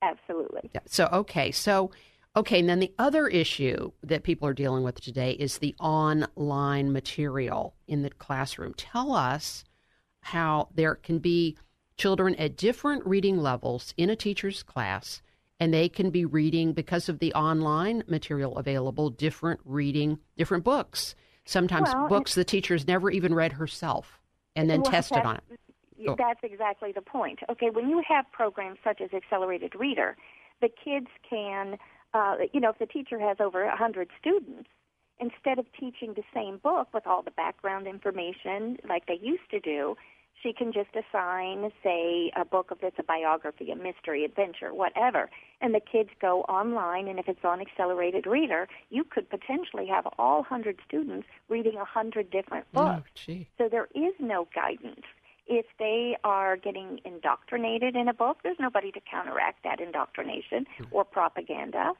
Absolutely. 0.00 0.70
Yeah. 0.74 0.80
So 0.86 1.08
okay, 1.12 1.50
so 1.52 1.90
okay, 2.34 2.58
and 2.58 2.68
then 2.68 2.80
the 2.80 2.92
other 2.98 3.28
issue 3.28 3.92
that 4.02 4.22
people 4.24 4.48
are 4.48 4.54
dealing 4.54 4.82
with 4.82 5.00
today 5.00 5.32
is 5.32 5.58
the 5.58 5.74
online 5.78 6.92
material 6.92 7.74
in 7.86 8.02
the 8.02 8.10
classroom. 8.10 8.74
Tell 8.74 9.12
us 9.12 9.64
how 10.20 10.68
there 10.74 10.94
can 10.94 11.18
be 11.18 11.56
children 11.96 12.34
at 12.36 12.56
different 12.56 13.06
reading 13.06 13.36
levels 13.38 13.92
in 13.96 14.08
a 14.10 14.16
teacher's 14.16 14.62
class 14.62 15.20
and 15.62 15.72
they 15.72 15.88
can 15.88 16.10
be 16.10 16.24
reading 16.24 16.72
because 16.72 17.08
of 17.08 17.20
the 17.20 17.32
online 17.34 18.02
material 18.08 18.58
available 18.58 19.10
different 19.10 19.60
reading 19.64 20.18
different 20.36 20.64
books 20.64 21.14
sometimes 21.44 21.88
Well, 21.94 22.08
books 22.08 22.34
the 22.34 22.44
teacher's 22.44 22.86
never 22.86 23.10
even 23.10 23.32
read 23.32 23.52
herself 23.52 24.20
and 24.56 24.68
then 24.68 24.82
Well, 24.82 24.90
tested 24.90 25.24
on 25.24 25.36
it. 25.36 25.44
That's 26.18 26.40
exactly 26.42 26.90
the 26.90 27.00
point. 27.00 27.38
Okay, 27.48 27.70
when 27.70 27.88
you 27.88 28.02
have 28.08 28.24
programs 28.32 28.78
such 28.82 29.00
as 29.00 29.10
Accelerated 29.14 29.74
Reader, 29.76 30.16
the 30.60 30.68
kids 30.68 31.06
can, 31.28 31.78
uh, 32.12 32.38
you 32.52 32.60
know, 32.60 32.70
if 32.70 32.78
the 32.78 32.86
teacher 32.86 33.20
has 33.20 33.36
over 33.38 33.64
100 33.64 34.08
students, 34.18 34.68
instead 35.20 35.60
of 35.60 35.66
teaching 35.78 36.14
the 36.14 36.24
same 36.34 36.58
book 36.58 36.88
with 36.92 37.06
all 37.06 37.22
the 37.22 37.30
background 37.30 37.86
information 37.86 38.78
like 38.88 39.06
they 39.06 39.18
used 39.22 39.48
to 39.52 39.60
do, 39.60 39.96
she 40.42 40.52
can 40.52 40.72
just 40.72 40.90
assign, 40.94 41.70
say, 41.82 42.32
a 42.36 42.44
book 42.44 42.68
if 42.72 42.82
it's 42.82 42.98
a 42.98 43.02
biography, 43.02 43.70
a 43.70 43.76
mystery, 43.76 44.24
adventure, 44.24 44.74
whatever, 44.74 45.30
and 45.60 45.74
the 45.74 45.80
kids 45.80 46.10
go 46.20 46.42
online. 46.42 47.08
And 47.08 47.18
if 47.18 47.28
it's 47.28 47.44
on 47.44 47.60
Accelerated 47.60 48.26
Reader, 48.26 48.68
you 48.90 49.04
could 49.04 49.30
potentially 49.30 49.86
have 49.86 50.06
all 50.18 50.38
100 50.38 50.78
students 50.86 51.26
reading 51.48 51.74
a 51.74 51.78
100 51.78 52.30
different 52.30 52.66
mm, 52.72 52.74
books. 52.74 53.10
oh. 53.28 53.46
So 53.58 53.68
there 53.68 53.88
is 53.94 54.14
no 54.18 54.48
guidance. 54.54 55.04
If 55.46 55.66
they 55.78 56.16
are 56.24 56.56
getting 56.56 57.00
indoctrinated 57.04 57.96
in 57.96 58.08
a 58.08 58.14
book, 58.14 58.38
there's 58.42 58.58
nobody 58.60 58.90
to 58.92 59.00
counteract 59.00 59.64
that 59.64 59.80
indoctrination 59.80 60.66
mm. 60.78 60.86
or 60.90 61.04
propaganda. 61.04 61.92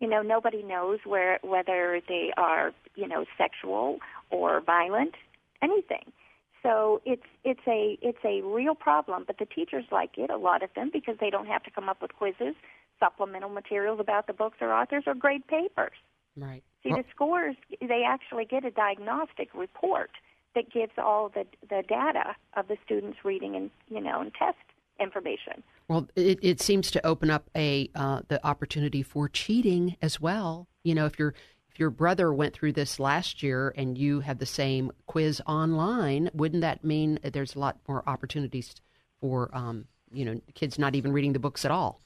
You 0.00 0.08
know, 0.08 0.22
nobody 0.22 0.62
knows 0.62 0.98
where 1.04 1.38
whether 1.42 2.00
they 2.08 2.32
are, 2.36 2.72
you 2.96 3.06
know, 3.06 3.24
sexual 3.38 3.98
or 4.30 4.60
violent, 4.60 5.14
anything. 5.62 6.12
So 6.62 7.00
it's 7.04 7.22
it's 7.44 7.60
a 7.66 7.98
it's 8.00 8.24
a 8.24 8.40
real 8.42 8.74
problem, 8.74 9.24
but 9.26 9.38
the 9.38 9.46
teachers 9.46 9.84
like 9.90 10.16
it, 10.16 10.30
a 10.30 10.36
lot 10.36 10.62
of 10.62 10.70
them, 10.74 10.90
because 10.92 11.16
they 11.20 11.30
don't 11.30 11.46
have 11.46 11.62
to 11.64 11.70
come 11.70 11.88
up 11.88 12.00
with 12.00 12.14
quizzes, 12.14 12.54
supplemental 13.00 13.48
materials 13.48 13.98
about 14.00 14.26
the 14.26 14.32
books 14.32 14.58
or 14.60 14.72
authors, 14.72 15.04
or 15.06 15.14
grade 15.14 15.46
papers. 15.46 15.96
right 16.36 16.62
See, 16.82 16.90
Well- 16.90 16.98
the 16.98 17.04
scores, 17.10 17.56
they 17.80 18.02
actually 18.06 18.44
get 18.44 18.64
a 18.64 18.70
diagnostic 18.70 19.54
report 19.54 20.10
that 20.54 20.70
gives 20.70 20.92
all 20.98 21.28
the, 21.28 21.46
the 21.68 21.82
data 21.88 22.36
of 22.54 22.68
the 22.68 22.76
students' 22.84 23.24
reading 23.24 23.56
and, 23.56 23.70
you 23.88 24.00
know, 24.00 24.20
and 24.20 24.32
test 24.34 24.58
information. 25.00 25.62
Well, 25.88 26.08
it, 26.14 26.38
it 26.42 26.60
seems 26.60 26.90
to 26.90 27.06
open 27.06 27.30
up 27.30 27.48
a 27.56 27.90
uh, 27.94 28.22
the 28.28 28.44
opportunity 28.46 29.02
for 29.02 29.28
cheating 29.28 29.96
as 30.02 30.20
well. 30.20 30.68
You 30.84 30.94
know, 30.94 31.06
if 31.06 31.18
your 31.18 31.34
if 31.72 31.80
your 31.80 31.90
brother 31.90 32.32
went 32.32 32.52
through 32.54 32.72
this 32.72 33.00
last 33.00 33.42
year 33.42 33.72
and 33.76 33.96
you 33.96 34.20
have 34.20 34.38
the 34.38 34.46
same 34.46 34.92
quiz 35.06 35.40
online, 35.46 36.28
wouldn't 36.34 36.60
that 36.60 36.84
mean 36.84 37.18
that 37.22 37.32
there's 37.32 37.54
a 37.54 37.58
lot 37.58 37.78
more 37.88 38.02
opportunities 38.06 38.74
for 39.20 39.50
um, 39.56 39.86
you 40.12 40.24
know 40.24 40.40
kids 40.54 40.78
not 40.78 40.94
even 40.94 41.12
reading 41.12 41.32
the 41.32 41.38
books 41.38 41.64
at 41.64 41.70
all? 41.70 42.02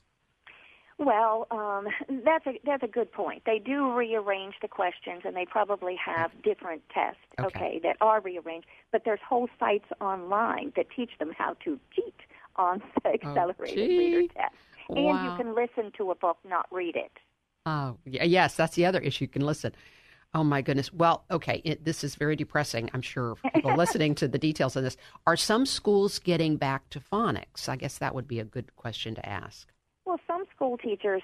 Well, 0.98 1.46
um, 1.50 1.88
that's 2.24 2.46
a 2.46 2.52
that's 2.64 2.82
a 2.84 2.88
good 2.88 3.10
point. 3.10 3.42
They 3.44 3.58
do 3.58 3.92
rearrange 3.92 4.54
the 4.62 4.68
questions, 4.68 5.22
and 5.24 5.34
they 5.34 5.44
probably 5.44 5.96
have 5.96 6.30
different 6.42 6.82
tests, 6.94 7.20
Okay. 7.38 7.80
that 7.82 7.96
are 8.00 8.20
rearranged. 8.20 8.66
But 8.92 9.02
there's 9.04 9.20
whole 9.28 9.48
sites 9.58 9.86
online 10.00 10.72
that 10.76 10.86
teach 10.94 11.10
them 11.18 11.32
how 11.36 11.54
to 11.64 11.78
cheat 11.94 12.14
on 12.54 12.82
the 13.02 13.08
accelerated 13.14 13.98
reader 13.98 14.18
Oh, 14.18 14.22
gee. 14.22 14.30
test, 14.34 14.54
and 14.90 15.06
Wow. 15.06 15.24
you 15.24 15.44
can 15.44 15.54
listen 15.54 15.90
to 15.98 16.12
a 16.12 16.14
book, 16.14 16.38
not 16.48 16.66
read 16.70 16.94
it. 16.96 17.12
Oh, 17.66 17.98
yes, 18.04 18.54
that's 18.54 18.76
the 18.76 18.86
other 18.86 19.00
issue. 19.00 19.24
You 19.24 19.28
can 19.28 19.42
listen. 19.44 19.72
Oh 20.34 20.44
my 20.44 20.62
goodness. 20.62 20.92
Well, 20.92 21.24
okay, 21.30 21.62
it, 21.64 21.84
this 21.84 22.04
is 22.04 22.14
very 22.14 22.36
depressing. 22.36 22.90
I'm 22.94 23.02
sure 23.02 23.34
for 23.36 23.50
people 23.50 23.74
listening 23.76 24.14
to 24.16 24.28
the 24.28 24.38
details 24.38 24.76
of 24.76 24.82
this. 24.84 24.96
Are 25.26 25.36
some 25.36 25.66
schools 25.66 26.18
getting 26.18 26.56
back 26.56 26.88
to 26.90 27.00
phonics? 27.00 27.68
I 27.68 27.76
guess 27.76 27.98
that 27.98 28.14
would 28.14 28.28
be 28.28 28.38
a 28.38 28.44
good 28.44 28.74
question 28.76 29.14
to 29.16 29.28
ask. 29.28 29.68
Well, 30.04 30.20
some 30.26 30.44
school 30.54 30.78
teachers 30.78 31.22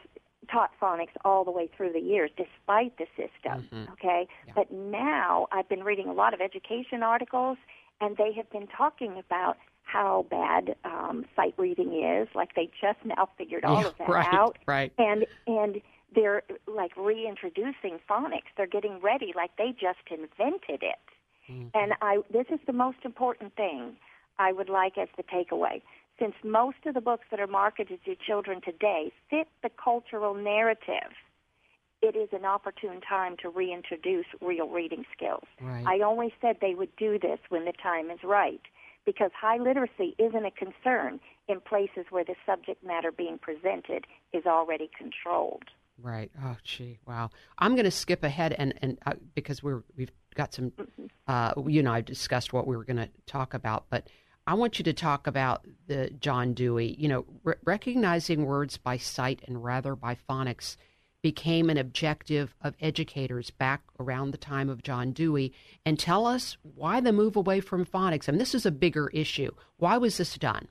taught 0.51 0.71
phonics 0.81 1.13
all 1.25 1.45
the 1.45 1.51
way 1.53 1.69
through 1.77 1.93
the 1.93 2.01
years, 2.01 2.31
despite 2.37 2.97
the 2.99 3.07
system. 3.17 3.69
Mhm. 3.71 3.93
Okay, 3.93 4.27
Yeah. 4.47 4.53
but 4.57 4.73
now 4.73 5.47
I've 5.53 5.69
been 5.69 5.85
reading 5.85 6.09
a 6.09 6.13
lot 6.13 6.35
of 6.35 6.41
education 6.41 7.03
articles, 7.03 7.59
and 8.01 8.17
they 8.17 8.33
have 8.33 8.51
been 8.51 8.67
talking 8.67 9.19
about 9.19 9.57
how 9.85 10.27
bad 10.31 10.75
um, 10.85 11.27
sight 11.37 11.55
reading 11.59 11.93
is. 12.03 12.29
Like 12.35 12.55
they 12.57 12.71
just 12.81 12.99
now 13.05 13.29
figured 13.39 13.65
all 13.65 13.83
Yeah, 13.83 13.87
of 13.89 13.99
that 13.99 14.09
right, 14.09 14.27
out, 14.33 14.59
right. 14.67 14.93
and 14.99 15.27
and 15.47 15.81
they're 16.15 16.43
like 16.67 16.97
reintroducing 16.97 17.99
phonics. 18.09 18.51
They're 18.57 18.67
getting 18.67 19.01
ready, 19.01 19.33
like 19.35 19.57
they 19.57 19.73
just 19.73 20.01
invented 20.11 20.83
it. 20.83 21.03
Mm-hmm. 21.51 21.69
And 21.75 21.93
I, 22.01 22.19
this 22.33 22.47
is 22.51 22.61
the 22.67 22.73
most 22.73 22.99
important 23.05 23.55
thing 23.57 23.97
I 24.39 24.53
would 24.53 24.69
like 24.69 24.99
as 24.99 25.09
the 25.17 25.23
takeaway. 25.23 25.83
Since 26.19 26.35
most 26.45 26.77
of 26.87 26.95
the 26.95 27.01
books 27.01 27.25
that 27.31 27.41
are 27.41 27.47
marketed 27.47 28.01
to 28.05 28.15
children 28.15 28.61
today 28.61 29.13
fit 29.31 29.49
the 29.63 29.71
cultural 29.83 30.35
narrative, 30.35 31.13
it 32.01 32.17
is 32.17 32.29
an 32.33 32.45
opportune 32.45 33.01
time 33.01 33.37
to 33.43 33.49
reintroduce 33.49 34.27
real 34.41 34.69
reading 34.69 35.05
skills. 35.17 35.45
Right. 35.61 35.85
I 35.87 36.01
only 36.01 36.35
said 36.41 36.57
they 36.61 36.75
would 36.75 36.95
do 36.97 37.19
this 37.19 37.39
when 37.49 37.65
the 37.65 37.73
time 37.73 38.11
is 38.11 38.19
right, 38.23 38.61
because 39.05 39.31
high 39.41 39.59
literacy 39.59 40.15
isn't 40.19 40.45
a 40.45 40.51
concern 40.51 41.21
in 41.49 41.61
places 41.61 42.07
where 42.11 42.25
the 42.25 42.35
subject 42.47 42.85
matter 42.85 43.11
being 43.11 43.39
presented 43.39 44.07
is 44.33 44.47
already 44.47 44.91
controlled. 44.97 45.65
Right. 46.03 46.33
Oh, 46.43 46.57
gee. 46.65 46.99
Wow. 47.07 47.31
I'm 47.59 47.75
going 47.75 47.85
to 47.85 47.91
skip 47.91 48.25
ahead 48.25 48.55
and 48.59 48.75
and 48.83 48.99
uh, 49.07 49.13
because 49.35 49.63
we're 49.63 49.85
we've 49.97 50.11
got 50.35 50.53
some, 50.53 50.73
uh, 51.29 51.53
you 51.67 51.83
know, 51.83 51.93
I 51.93 52.01
discussed 52.01 52.53
what 52.53 52.67
we 52.67 52.77
were 52.77 52.85
going 52.85 52.97
to 52.97 53.09
talk 53.27 53.55
about, 53.55 53.85
but 53.89 54.09
I 54.47 54.55
want 54.55 54.79
you 54.79 54.85
to 54.85 54.93
talk 54.93 55.27
about 55.27 55.65
the 55.87 56.11
John 56.19 56.55
Dewey. 56.55 56.97
You 56.99 57.09
know, 57.09 57.25
re- 57.45 57.55
recognizing 57.65 58.45
words 58.45 58.79
by 58.79 58.97
sight 58.97 59.43
and 59.47 59.63
rather 59.63 59.95
by 59.95 60.17
phonics 60.29 60.77
became 61.23 61.71
an 61.71 61.79
objective 61.79 62.53
of 62.63 62.75
educators 62.81 63.51
back 63.51 63.83
around 64.01 64.33
the 64.33 64.39
time 64.39 64.69
of 64.69 64.83
John 64.83 65.13
Dewey. 65.13 65.53
And 65.87 65.97
tell 65.97 66.27
us 66.27 66.57
why 66.63 67.01
the 67.01 67.13
move 67.13 67.37
away 67.37 67.61
from 67.61 67.87
phonics. 67.87 68.27
And 68.27 68.41
this 68.41 68.57
is 68.57 68.67
a 68.67 68.73
bigger 68.73 69.09
issue. 69.11 69.53
Why 69.77 69.99
was 69.99 70.17
this 70.17 70.37
done? 70.37 70.67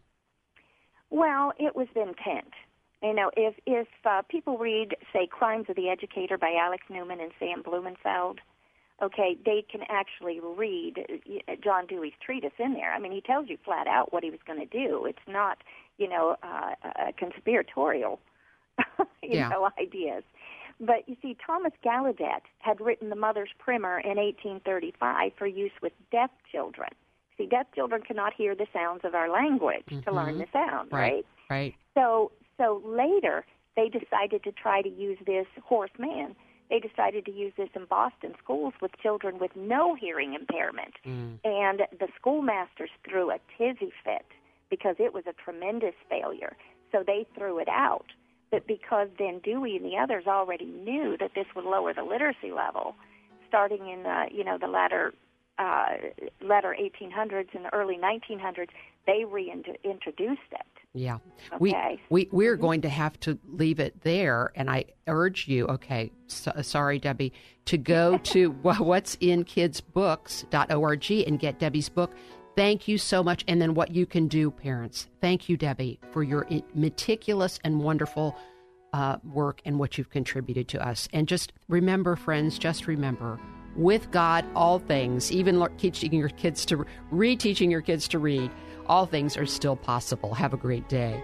Well, 1.09 1.53
it 1.57 1.73
was 1.73 1.87
intent. 1.95 2.51
You 3.01 3.13
know, 3.13 3.31
if 3.35 3.55
if 3.65 3.87
uh, 4.05 4.21
people 4.29 4.57
read, 4.57 4.95
say, 5.11 5.27
Crimes 5.27 5.65
of 5.69 5.75
the 5.75 5.89
Educator 5.89 6.37
by 6.37 6.53
Alex 6.59 6.83
Newman 6.89 7.19
and 7.19 7.31
Sam 7.39 7.63
Blumenfeld, 7.63 8.39
okay, 9.01 9.35
they 9.43 9.65
can 9.69 9.81
actually 9.89 10.39
read 10.39 10.97
John 11.63 11.87
Dewey's 11.87 12.13
treatise 12.23 12.51
in 12.59 12.73
there. 12.73 12.93
I 12.93 12.99
mean, 12.99 13.11
he 13.11 13.21
tells 13.21 13.49
you 13.49 13.57
flat 13.65 13.87
out 13.87 14.13
what 14.13 14.23
he 14.23 14.29
was 14.29 14.39
going 14.45 14.59
to 14.59 14.65
do. 14.65 15.05
It's 15.05 15.17
not, 15.27 15.57
you 15.97 16.07
know, 16.07 16.35
uh, 16.43 16.75
uh, 16.83 17.11
conspiratorial, 17.17 18.19
you 19.23 19.35
Yeah. 19.37 19.49
know, 19.49 19.69
ideas. 19.79 20.23
But 20.79 21.07
you 21.07 21.15
see, 21.21 21.35
Thomas 21.45 21.73
Gallaudet 21.83 22.41
had 22.59 22.79
written 22.81 23.09
the 23.09 23.15
Mother's 23.15 23.51
Primer 23.59 23.99
in 23.99 24.17
1835 24.17 25.31
for 25.37 25.47
use 25.47 25.71
with 25.81 25.93
deaf 26.11 26.31
children. 26.51 26.89
See, 27.37 27.45
deaf 27.47 27.67
children 27.73 28.01
cannot 28.03 28.33
hear 28.33 28.55
the 28.55 28.67
sounds 28.73 29.01
of 29.03 29.15
our 29.15 29.29
language 29.29 29.85
to 30.03 30.11
learn 30.11 30.35
Mhm. 30.35 30.39
the 30.39 30.47
sound, 30.51 30.91
right? 30.91 31.25
Right. 31.49 31.75
So 31.95 32.31
so 32.61 32.81
later 32.85 33.45
they 33.75 33.89
decided 33.89 34.43
to 34.43 34.51
try 34.51 34.81
to 34.81 34.89
use 34.89 35.17
this 35.25 35.47
horseman. 35.63 36.35
They 36.69 36.79
decided 36.79 37.25
to 37.25 37.31
use 37.31 37.53
this 37.57 37.69
in 37.75 37.85
Boston 37.85 38.33
schools 38.41 38.73
with 38.81 38.91
children 39.01 39.39
with 39.39 39.51
no 39.55 39.95
hearing 39.95 40.33
impairment. 40.33 40.93
Mm. 41.05 41.39
And 41.43 41.81
the 41.99 42.07
schoolmasters 42.17 42.89
threw 43.07 43.31
a 43.31 43.39
tizzy 43.57 43.91
fit 44.03 44.25
because 44.69 44.95
it 44.99 45.13
was 45.13 45.23
a 45.27 45.33
tremendous 45.33 45.95
failure. 46.09 46.55
So 46.91 47.03
they 47.05 47.25
threw 47.35 47.59
it 47.59 47.67
out. 47.69 48.05
But 48.51 48.67
because 48.67 49.07
then 49.17 49.39
Dewey 49.39 49.77
and 49.77 49.85
the 49.85 49.97
others 49.97 50.25
already 50.27 50.65
knew 50.65 51.15
that 51.19 51.31
this 51.35 51.45
would 51.55 51.65
lower 51.65 51.93
the 51.93 52.03
literacy 52.03 52.51
level, 52.51 52.95
starting 53.47 53.89
in 53.89 54.03
the 54.03 54.25
you 54.29 54.43
know 54.43 54.57
the 54.57 54.67
latter 54.67 55.13
uh, 55.57 55.95
latter 56.41 56.75
1800s 56.77 57.53
and 57.53 57.65
the 57.65 57.73
early 57.73 57.97
1900s, 57.97 58.69
they 59.05 59.25
reintroduced 59.25 60.41
it. 60.51 60.71
Yeah. 60.93 61.19
Okay. 61.53 61.99
We, 62.09 62.27
we, 62.27 62.29
we're 62.31 62.57
going 62.57 62.81
to 62.81 62.89
have 62.89 63.19
to 63.21 63.39
leave 63.47 63.79
it 63.79 64.01
there. 64.01 64.51
And 64.55 64.69
I 64.69 64.85
urge 65.07 65.47
you, 65.47 65.65
okay, 65.67 66.11
so, 66.27 66.51
sorry, 66.61 66.99
Debbie, 66.99 67.31
to 67.65 67.77
go 67.77 68.17
to 68.17 68.49
what's 68.61 69.15
in 69.19 69.45
kidsbooks.org 69.45 71.11
and 71.11 71.39
get 71.39 71.59
Debbie's 71.59 71.89
book. 71.89 72.11
Thank 72.57 72.87
you 72.87 72.97
so 72.97 73.23
much. 73.23 73.45
And 73.47 73.61
then 73.61 73.73
what 73.73 73.95
you 73.95 74.05
can 74.05 74.27
do, 74.27 74.51
parents. 74.51 75.07
Thank 75.21 75.47
you, 75.47 75.55
Debbie, 75.55 75.99
for 76.11 76.23
your 76.23 76.45
meticulous 76.73 77.59
and 77.63 77.79
wonderful 77.79 78.35
uh, 78.91 79.17
work 79.23 79.61
and 79.63 79.79
what 79.79 79.97
you've 79.97 80.09
contributed 80.09 80.67
to 80.69 80.85
us. 80.85 81.07
And 81.13 81.27
just 81.27 81.53
remember, 81.69 82.17
friends, 82.17 82.59
just 82.59 82.87
remember 82.87 83.39
with 83.75 84.11
God, 84.11 84.45
all 84.55 84.79
things, 84.79 85.31
even 85.31 85.65
teaching 85.77 86.13
your 86.13 86.29
kids 86.29 86.65
to 86.67 86.85
reteaching 87.11 87.71
your 87.71 87.81
kids 87.81 88.07
to 88.09 88.19
read, 88.19 88.51
all 88.87 89.05
things 89.05 89.37
are 89.37 89.45
still 89.45 89.75
possible. 89.75 90.33
Have 90.33 90.53
a 90.53 90.57
great 90.57 90.87
day. 90.89 91.23